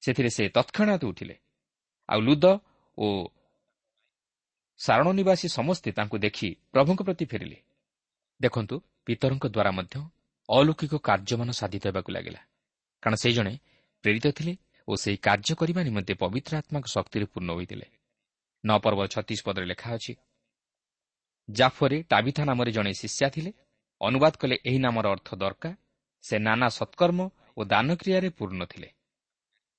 ସେଥିରେ 0.00 0.30
ସେ 0.30 0.48
ତତ୍କ୍ଷଣାତ 0.48 1.04
ଉଠିଲେ। 1.04 1.36
ଆଉ 2.08 2.20
ଲୁଦ 2.20 2.44
ଓ 2.98 3.28
ସାରଣ 4.78 5.12
ନିବାସୀ 5.12 5.48
ସମସ୍ତେ 5.48 5.92
ତାଙ୍କୁ 5.92 6.18
ଦେଖି 6.18 6.56
ପ୍ରଭୁଙ୍କ 6.72 7.02
ପ୍ରତି 7.02 7.24
ଫେରିଲେ। 7.24 7.58
ଦେଖନ୍ତୁ 8.42 8.82
ପିତରଙ୍କ 9.06 9.46
ଦ୍ୱାରା 9.46 9.70
ମଧ୍ୟ 9.70 9.94
ଅଲୌକିକ 10.50 10.94
କାର୍ଯ୍ୟମାନ 10.94 11.50
ସାଧିତ 11.50 11.86
ହେବାକୁ 11.86 12.12
ଲାଗିଲା। 12.12 12.45
କାରଣ 13.06 13.16
ସେ 13.16 13.30
ଜଣେ 13.32 13.58
ପ୍ରେରିତ 14.04 14.26
ଥିଲେ 14.34 14.52
ଓ 14.88 14.92
ସେହି 14.96 15.16
କାର୍ଯ୍ୟ 15.16 15.54
କରିବା 15.54 15.80
ନିମନ୍ତେ 15.82 16.14
ପବିତ୍ର 16.14 16.52
ଆତ୍ମାଙ୍କ 16.56 16.86
ଶକ୍ତିରେ 16.86 17.26
ପୂର୍ଣ୍ଣ 17.26 17.50
ହୋଇଥିଲେ। 17.52 17.86
ନଅ 18.64 18.78
ପର୍ବ 18.84 19.00
ଛତିଶ 19.06 19.40
ପଦରେ 19.46 19.66
ଲେଖା 19.66 19.88
ଅଛି 19.94 20.12
ଜାଫରେ 21.48 22.02
ଟାବିଥା 22.02 22.42
ନାମରେ 22.44 22.70
ଜଣେ 22.72 22.92
ଶିଷ୍ୟା 22.92 23.28
ଥିଲେ। 23.30 23.50
ଅନୁବାଦ 24.00 24.34
କଲେ 24.36 24.56
ଏହି 24.68 24.78
ନାମର 24.78 25.06
ଅର୍ଥ 25.10 25.28
ଦରକାର। 25.34 25.74
ସେ 26.22 26.36
ନାନା 26.38 26.68
ସତ୍କର୍ମ 26.68 27.20
ଓ 27.56 27.60
ଦାନକ୍ରିୟାରେ 27.64 28.28
ପୂର୍ଣ୍ଣ 28.30 28.62
ଥିଲେ। 28.64 28.88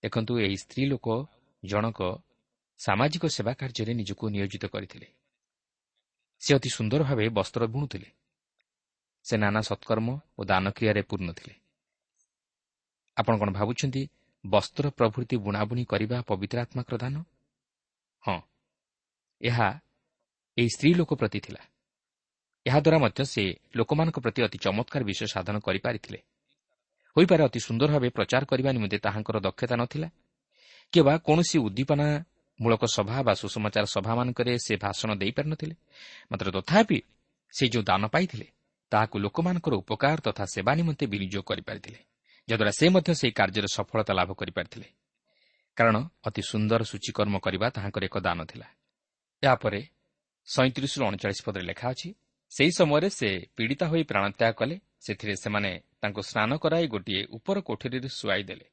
ଦେଖନ୍ତୁ 0.03 0.33
ଏହି 0.39 0.57
ସ୍ତ୍ରୀ 0.57 0.83
ଲୋକ 0.85 1.07
ଜଣକ 1.63 1.99
ସାମାଜିକ 2.79 3.23
ସେବା 3.27 3.53
କାର୍ଯ୍ୟରେ 3.53 3.93
ନିଜକୁ 3.93 4.23
ନିୟୋଜିତ 4.29 4.65
କରିଥିଲେ। 4.65 5.07
ସେ 6.41 6.51
ଅତି 6.55 6.69
ସୁନ୍ଦର 6.69 7.01
ଭାବେ 7.03 7.25
ବସ୍ତ୍ର 7.29 7.61
ବୁଣୁଥିଲେ। 7.67 8.09
ସେ 9.25 9.35
ନାନା 9.37 9.61
ସତ୍କର୍ମ 9.61 10.07
ଓ 10.37 10.41
ଦାନକ୍ରିୟାରେ 10.45 11.01
ପୂର୍ଣ୍ଣ 11.01 11.29
ଥିଲେ। 11.33 11.66
ଆପଣ 13.17 13.33
କ'ଣ 13.37 13.49
ଭାବୁଛନ୍ତି 13.51 14.01
ବସ୍ତ୍ର 14.45 14.85
ପ୍ରଭୃତି 14.89 15.35
ବୁଣାବୁଣି 15.37 15.83
କରିବା 15.85 16.17
ପବିତ୍ର 16.21 16.57
ଦାନ? 16.97 17.15
ହଁ 18.23 18.39
ଏହା 19.41 19.69
ଏହି 20.57 20.69
ସ୍ତ୍ରୀ 20.75 20.91
ଲୋକ 20.93 21.11
ପ୍ରତି 21.13 21.39
ଥିଲା। 21.39 21.61
ଏହାଦ୍ୱାରା 22.65 22.97
ମଧ୍ୟ 22.99 23.21
ସେ 23.25 23.43
ଲୋକମାନଙ୍କ 23.75 24.17
ପ୍ରତି 24.19 24.39
ଅତି 24.43 24.57
ଚମତ୍କାର 24.57 25.01
ବିଷୟ 25.03 25.25
ସାଧନ 25.35 25.55
କରିପାରିଥିଲେ। 25.59 26.19
ହୋଇପାରେ 27.15 27.41
ଅତି 27.43 27.59
ସୁନ୍ଦର 27.59 27.89
ଭାବେ 27.95 28.09
ପ୍ରଚାର 28.09 28.43
କରିବା 28.45 28.69
ନିମନ୍ତେ 28.71 28.97
ତାହାଙ୍କର 28.97 29.37
ଦକ୍ଷତା 29.39 29.75
ନଥିଲା। 29.75 30.07
କିମ୍ବା 30.93 31.13
କୌଣସି 31.27 31.57
ଉଦ୍ଦୀପନାମୂଳକ 31.57 32.83
ସଭା 32.95 33.17
ବା 33.27 33.33
ସୁସମାଚାର 33.33 33.85
ସଭାମାନଙ୍କରେ 33.95 34.53
ସେ 34.65 34.73
ଭାଷଣ 34.85 35.09
ଦେଇପାରିନଥିଲେ 35.21 35.75
ମାତ୍ର 36.31 36.47
ତଥାପି 36.57 36.99
ସେ 37.53 37.63
ଯେଉଁ 37.73 37.83
ଦାନ 37.83 38.03
ପାଇଥିଲେ 38.07 38.47
ତାହାକୁ 38.91 39.15
ଲୋକମାନଙ୍କର 39.19 39.73
ଉପକାର 39.81 40.17
ତଥା 40.27 40.43
ସେବା 40.53 40.71
ନିମନ୍ତେ 40.79 41.05
ବିନିଯୋଗ 41.13 41.43
କରିପାରିଥିଲେ। 41.43 41.99
ଯାଦ୍ୱାରା 42.47 42.71
ସେ 42.79 42.85
ମଧ୍ୟ 42.89 43.11
ସେହି 43.19 43.33
କାର୍ଯ୍ୟରେ 43.39 43.69
ସଫଳତା 43.77 44.13
ଲାଭ 44.19 44.29
କରିପାରିଥିଲେ। 44.39 44.87
କାରଣ 45.77 45.95
ଅତି 46.27 46.41
ସୁନ୍ଦର 46.51 46.81
ସୂଚୀକର୍ମ 46.91 47.35
କରିବା 47.45 47.67
ତାହାଙ୍କର 47.75 48.03
ଏକ 48.09 48.17
ଦାନ 48.27 48.39
ଥିଲା। 48.51 48.67
ଏହାପରେ 49.43 49.79
ସଇଁତିରିଶରୁ 50.47 51.03
ଅଣଚାଳିଶ 51.09 51.39
ପଦରେ 51.47 51.63
ଲେଖା 51.69 51.85
ଅଛି 51.93 52.09
ସେହି 52.51 52.71
ସମୟରେ 52.79 53.09
ସେ 53.19 53.29
ପୀଡ଼ିତା 53.55 53.85
ହୋଇ 53.91 54.03
ପ୍ରାଣତ୍ୟାଗ 54.11 54.53
କଲେ 54.59 54.75
ସେଥିରେ 55.05 55.33
ସେମାନେ 55.43 55.71
ତାଙ୍କୁ 56.01 56.21
ସ୍ନାନ 56.29 56.51
କରାଇ 56.63 56.85
ଗୋଟିଏ 56.93 57.21
ଉପର 57.37 57.57
କୋଠରୀରେ 57.67 58.09
ଶୁଆଇ 58.19 58.43
ଦେଲେ। 58.49 58.67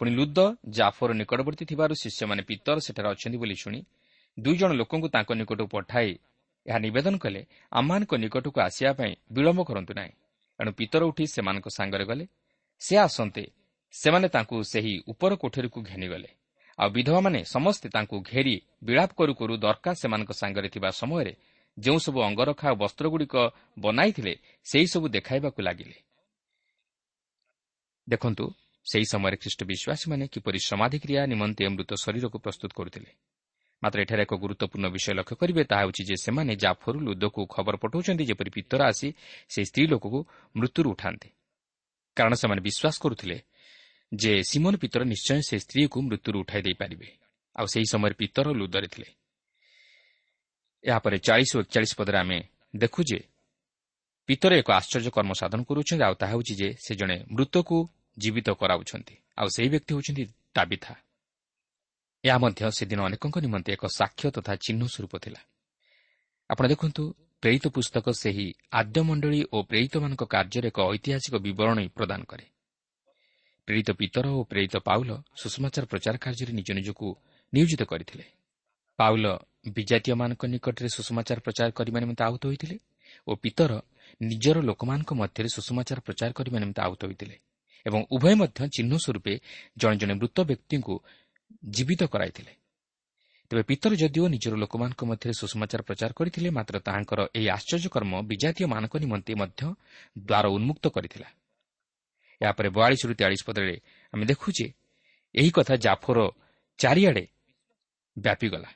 ପୁଣି 0.00 0.10
ଲୁଦ 0.18 0.38
ଜାଫର 0.76 1.10
ନିକଟବର୍ତ୍ତୀ 1.20 1.64
ଥିବାରୁ 1.70 1.94
ଶିଷ୍ୟମାନେ 2.02 2.42
ପିତର 2.48 2.76
ସେଠାରେ 2.86 3.08
ଅଛନ୍ତି 3.14 3.38
ବୋଲି 3.42 3.56
ଶୁଣି 3.62 3.80
ଦୁଇ 4.38 4.56
ଜଣ 4.60 4.70
ଲୋକଙ୍କୁ 4.80 5.08
ତାଙ୍କ 5.14 5.30
ନିକଟକୁ 5.40 5.68
ପଠାଇ 5.74 6.10
ଏହା 6.66 6.78
ନିବେଦନ 6.84 7.14
କଲେ 7.24 7.40
ଆମମାନଙ୍କ 7.78 8.12
ନିକଟକୁ 8.24 8.58
ଆସିବା 8.66 8.92
ପାଇଁ 8.98 9.12
ବିଳମ୍ବ 9.34 9.60
କରନ୍ତୁ 9.68 9.92
ନାହିଁ 9.98 10.12
ଏଣୁ 10.60 10.70
ପିତର 10.78 11.02
ଉଠି 11.10 11.24
ସେମାନଙ୍କ 11.34 11.66
ସାଙ୍ଗରେ 11.78 12.04
ଗଲେ। 12.10 12.24
ସେ 12.80 12.96
ଆସନ୍ତେ 12.96 13.44
ସେମାନେ 13.94 14.28
ତାଙ୍କୁ 14.28 14.56
ସେହି 14.62 14.94
ଉପର 15.08 15.32
କୋଠରୀକୁ 15.36 15.78
ଘେନିଗଲେ। 15.82 16.30
ଆଉ 16.78 16.90
ବିଧବାମାନେ 16.90 17.40
ସମସ୍ତେ 17.44 17.88
ତାଙ୍କୁ 17.88 18.16
ଘେରି 18.30 18.54
ବିଳାପ 18.82 19.10
କରୁ 19.18 19.32
କରୁ 19.34 19.54
ଦରକାର 19.56 19.94
ସେମାନଙ୍କ 19.94 20.32
ସାଙ୍ଗରେ 20.32 20.68
ଥିବା 20.68 20.90
ସମୟରେ 20.90 21.32
ଯେଉଁସବୁ 21.78 22.18
ଅଙ୍ଗରଖା 22.28 22.68
ଓ 22.72 22.76
ବସ୍ତ୍ରଗୁଡ଼ିକ 22.82 23.34
ବନାଇଥିଲେ 23.78 24.34
ସେହିସବୁ 24.64 25.06
ଦେଖାଇବାକୁ 25.08 25.58
ଲାଗିଲେ। 25.62 25.96
ଦେଖନ୍ତୁ 28.08 28.44
ସେହି 28.86 29.06
ସମୟରେ 29.12 29.36
ଖ୍ରୀଷ୍ଟ 29.36 29.60
ବିଶ୍ୱାସୀମାନେ 29.70 30.24
କିପରି 30.34 30.58
ସମାଧିକ୍ରିୟା 30.70 31.22
ନିମନ୍ତେ 31.26 31.62
ମୃତ 31.68 31.90
ଶରୀରକୁ 31.94 32.38
ପ୍ରସ୍ତୁତ 32.38 32.70
କରୁଥିଲେ। 32.72 33.10
ମାତ୍ର 33.82 33.98
ଏଠାରେ 34.00 34.22
ଏକ 34.22 34.32
ଗୁରୁତ୍ୱପୂର୍ଣ୍ଣ 34.34 34.86
ବିଷୟ 34.88 35.12
ଲକ୍ଷ୍ୟ 35.18 35.36
କରିବେ 35.40 35.62
ତାହା 35.64 35.80
ହେଉଛି 35.82 36.02
ଯେ 36.04 36.16
ସେମାନେ 36.24 36.52
ଜାଫରୁ 36.56 36.98
ଲୁଦକୁ 37.00 37.40
ଖବର 37.46 37.74
ପଠାଉଛନ୍ତି 37.76 38.24
ଯେପରି 38.30 38.50
ପିତର 38.56 38.80
ଆସି 38.90 39.08
ସେହି 39.52 39.66
ସ୍ତ୍ରୀ 39.70 39.84
ଲୋକକୁ 39.92 40.18
ମୃତ୍ୟୁରୁ 40.56 40.88
ଉଠାନ୍ତି। 40.90 41.28
କାରଣ 42.16 42.32
ସେମାନେ 42.34 42.60
ବିଶ୍ୱାସ 42.60 42.96
କରୁଥିଲେ 43.02 43.38
ଯେ 44.12 44.32
ସିମନ 44.42 44.72
ପିତର 44.82 45.02
ନିଶ୍ଚୟ 45.04 45.40
ସେ 45.48 45.56
ସ୍ତ୍ରୀକୁ 45.58 45.98
ମୃତ୍ୟୁରୁ 46.02 46.38
ଉଠାଇ 46.42 46.62
ଦେଇପାରିବେ। 46.62 47.08
ଆଉ 47.56 47.66
ସେହି 47.72 47.86
ସମୟରେ 47.92 48.14
ପିତର 48.14 48.46
ଲୁଦରେ 48.52 48.88
ଥିଲେ 48.94 49.08
ଏହାପରେ 50.84 51.16
ଚାଳିଶ 51.18 51.50
ଓ 51.56 51.60
ଏକଚାଳିଶ 51.60 51.92
ପଦରେ 51.98 52.18
ଆମେ 52.18 52.38
ଦେଖୁ 52.76 53.00
ଯେ 53.04 53.18
ପିତର 54.28 54.52
ଏକ 54.62 54.68
ଆଶ୍ଚର୍ଯ୍ୟ 54.72 55.10
କର୍ମ 55.10 55.32
ସାଧନ 55.32 55.60
କରୁଛନ୍ତି 55.62 56.04
ଆଉ 56.04 56.14
ତାହା 56.14 56.32
ହେଉଛି 56.32 56.54
ଯେ 56.54 56.68
ସେ 56.84 56.92
ଜଣେ 56.94 57.16
ମୃତକୁ 57.34 57.76
ଜୀବିତ 58.18 58.48
କରାଉଛନ୍ତି। 58.60 59.14
ଆଉ 59.38 59.48
ସେହି 59.56 59.68
ବ୍ୟକ୍ତି 59.68 59.90
ହେଉଛନ୍ତି 59.94 60.24
ଦାବିଥା। 60.54 60.92
ଏହା 62.24 62.38
ମଧ୍ୟ 62.38 62.60
ସେଦିନ 62.78 63.00
ଅନେକଙ୍କ 63.08 63.36
ନିମନ୍ତେ 63.38 63.70
ଏକ 63.72 63.84
ସାକ୍ଷ୍ୟ 63.98 64.26
ତଥା 64.36 64.52
ଚିହ୍ନ 64.64 64.82
ସ୍ୱରୂପ 64.86 65.14
ଥିଲା। 65.24 65.40
ଆପଣ 66.50 66.64
ଦେଖନ୍ତୁ 66.72 67.02
ପ୍ରେରିତ 67.42 67.66
ପୁସ୍ତକ 67.68 68.06
ସେହି 68.12 68.46
ଆଦ୍ୟମଣ୍ଡଳୀ 68.72 69.40
ଓ 69.52 69.58
ପ୍ରେରିତମାନଙ୍କ 69.62 70.22
କାର୍ଯ୍ୟରେ 70.34 70.68
ଏକ 70.68 70.78
ଐତିହାସିକ 70.94 71.34
ବିବରଣୀ 71.46 71.86
ପ୍ରଦାନ 71.96 72.20
କରେ। 72.30 72.46
ପ୍ରେରିତ 73.68 73.88
ପିତର 73.90 74.26
ଓ 74.38 74.40
ପ୍ରେରିତ 74.44 74.74
ପାଉଲ 74.88 75.10
ସୁଷମାଚାର 75.40 75.84
ପ୍ରଚାର 75.86 76.14
କାର୍ଯ୍ୟରେ 76.24 76.52
ନିଜ 76.58 76.68
ନିଜକୁ 76.78 77.06
ନିୟୋଜିତ 77.52 77.82
କରିଥିଲେ। 77.82 78.24
ପାଉଲ 78.98 79.24
ବିଜାତୀୟମାନଙ୍କ 79.76 80.42
ନିକଟରେ 80.54 80.88
ସୁଷମାଚାର 80.96 81.38
ପ୍ରଚାର 81.40 81.68
କରିବା 81.78 81.98
ନିମନ୍ତେ 82.02 82.22
ଆହୁତ 82.28 82.42
ହୋଇଥିଲେ 82.46 82.76
ଓ 83.26 83.32
ପିତର 83.42 83.72
ନିଜର 84.20 84.56
ଲୋକମାନଙ୍କ 84.60 85.10
ମଧ୍ୟରେ 85.20 85.48
ସୁଷମାଚାର 85.56 85.98
ପ୍ରଚାର 86.00 86.30
କରିବା 86.38 86.58
ନିମନ୍ତେ 86.62 86.80
ଆହୁତ 86.86 87.00
ହୋଇଥିଲେ 87.08 87.36
ଏବଂ 87.86 88.00
ଉଭୟ 88.14 88.34
ମଧ୍ୟ 88.40 88.60
ଚିହ୍ନ 88.76 88.92
ସ୍ୱରୂପେ 89.04 89.34
ଜଣେ 89.80 89.96
ଜଣେ 89.96 90.14
ମୃତ 90.20 90.36
ବ୍ୟକ୍ତିଙ୍କୁ 90.50 90.94
ଜୀବିତ 91.74 92.02
କରାଇଥିଲେ। 92.04 92.52
ତେବେ 93.50 93.62
ପିତର 93.66 93.92
ଯଦିଓ 94.02 94.24
ନିଜର 94.30 94.54
ଲୋକମାନଙ୍କ 94.62 95.02
ମଧ୍ୟରେ 95.10 95.32
ସୁଷମାଚାର 95.34 95.80
ପ୍ରଚାର 95.82 96.10
କରିଥିଲେ 96.18 96.48
ମାତ୍ର 96.58 96.74
ତାହାଙ୍କର 96.86 97.20
ଏହି 97.34 97.46
ଆଶ୍ଚର୍ଯ୍ୟକର୍ମ 97.56 98.12
ବିଜାତୀୟମାନଙ୍କ 98.30 98.94
ନିମନ୍ତେ 99.04 99.32
ମଧ୍ୟ 99.42 99.60
ଦ୍ୱାର 100.26 100.44
ଉନ୍ମୁକ୍ତ 100.56 100.84
କରିଥିଲା। 100.96 101.28
ଏହାପରେ 102.40 102.68
ବୟାଳିଶରୁ 102.76 103.12
ତେୟାଳିଶ 103.18 103.42
ପଦରେ 103.48 103.76
ଆମେ 104.12 104.24
ଦେଖୁ 104.30 104.48
ଯେ 104.56 104.66
ଏହି 105.34 105.50
କଥା 105.56 105.74
ଜାଫୋର 105.84 106.18
ଚାରିଆଡ଼େ 106.78 107.24
ବ୍ୟାପିଗଲା। 108.16 108.70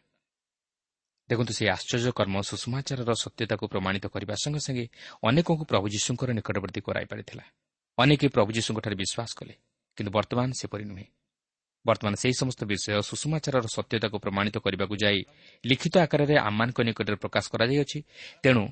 ଦେଖନ୍ତୁ 1.28 1.52
ସେହି 1.56 1.70
ଆଶ୍ଚର୍ଯ୍ୟକର୍ମ 1.76 2.34
ସୁଷମାଚାରର 2.50 3.10
ସତ୍ୟତାକୁ 3.24 3.64
ପ୍ରମାଣିତ 3.72 4.04
କରିବା 4.14 4.34
ସଙ୍ଗେ 4.42 4.60
ସଙ୍ଗେ 4.66 4.84
ଅନେକଙ୍କୁ 5.28 5.64
ପ୍ରଭୁ 5.70 5.86
ଯୀଶୁଙ୍କର 5.94 6.28
ନିକଟବର୍ତ୍ତୀ 6.38 6.80
କରାଇପାରିଥିଲା 6.86 7.44
ଅନେକ 7.98 8.20
ପ୍ରଭୁ 8.34 8.50
ଯୀଶୁଙ୍କଠାରେ 8.56 8.96
ବିଶ୍ୱାସ 9.02 9.30
କଲେ 9.38 9.54
କିନ୍ତୁ 9.98 10.10
ବର୍ତ୍ତମାନ 10.16 10.48
ସେପରି 10.60 10.84
ନୁହେଁ। 10.90 11.06
ବର୍ତ୍ତମାନ 11.86 12.14
ସେହି 12.14 12.34
ସମସ୍ତ 12.40 12.60
ବିଷୟ 12.64 13.02
ସୁଷମାଚାରର 13.02 13.66
ସତ୍ୟତାକୁ 13.76 14.16
ପ୍ରମାଣିତ 14.18 14.56
କରିବାକୁ 14.64 14.94
ଯାଇ 14.96 15.18
ଲିଖିତ 15.64 15.94
ଆକାରରେ 16.04 16.34
ଆମମାନଙ୍କ 16.38 16.78
ନିକଟରେ 16.88 17.16
ପ୍ରକାଶ 17.16 17.44
କରାଯାଇଅଛି। 17.52 17.98
ତେଣୁ 18.42 18.64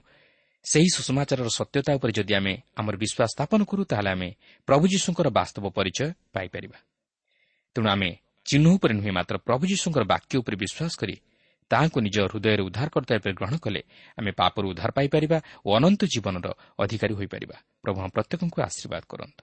ସେହି 0.65 0.89
ସୁଷମାଚାରର 0.97 1.49
ସତ୍ୟତା 1.49 1.91
ଉପରେ 1.99 2.13
ଯଦି 2.13 2.33
ଆମେ 2.35 2.55
ଆମର 2.81 2.95
ବିଶ୍ୱାସ 2.97 3.29
ସ୍ଥାପନ 3.35 3.61
କରୁ 3.71 3.83
ତାହେଲେ 3.85 4.11
ଆମେ 4.11 4.29
ପ୍ରଭୁ 4.69 4.85
ଯୀଶୁଙ୍କର 4.93 5.29
ବାସ୍ତବ 5.29 5.65
ପରିଚୟ 5.77 6.09
ପାଇପାରିବା। 6.35 6.79
ତେଣୁ 7.75 7.89
ଆମେ 7.89 8.11
ଚିହ୍ନ 8.47 8.67
ଉପରେ 8.77 8.93
ନୁହେଁ 8.95 9.13
ମାତ୍ର 9.13 9.35
ପ୍ରଭୁ 9.39 9.63
ଯୀଶୁଙ୍କର 9.67 10.05
ବାକ୍ୟ 10.05 10.35
ଉପରେ 10.39 10.57
ବିଶ୍ୱାସ 10.57 10.93
କରି 11.01 11.17
ତାହାଙ୍କୁ 11.71 11.99
ନିଜ 12.01 12.17
ହୃଦୟରେ 12.29 12.63
ଉଦ୍ଧାରକର୍ତ୍ତା 12.63 13.13
ରୂପେ 13.17 13.31
ଗ୍ରହଣ 13.33 13.55
କଲେ 13.65 13.83
ଆମେ 14.19 14.31
ପାପରୁ 14.31 14.67
ଉଦ୍ଧାର 14.73 14.91
ପାଇପାରିବା 14.91 15.39
ଓ 15.67 15.69
ଅନନ୍ତ 15.77 16.01
ଜୀବନର 16.05 16.47
ଅଧିକାରୀ 16.79 17.15
ହୋଇପାରିବା। 17.15 17.57
ପ୍ରଭୁ 17.83 17.99
ପ୍ରତ୍ୟେକଙ୍କୁ 18.15 18.59
ଆଶୀର୍ବାଦ 18.63 19.03
କରନ୍ତୁ। 19.09 19.43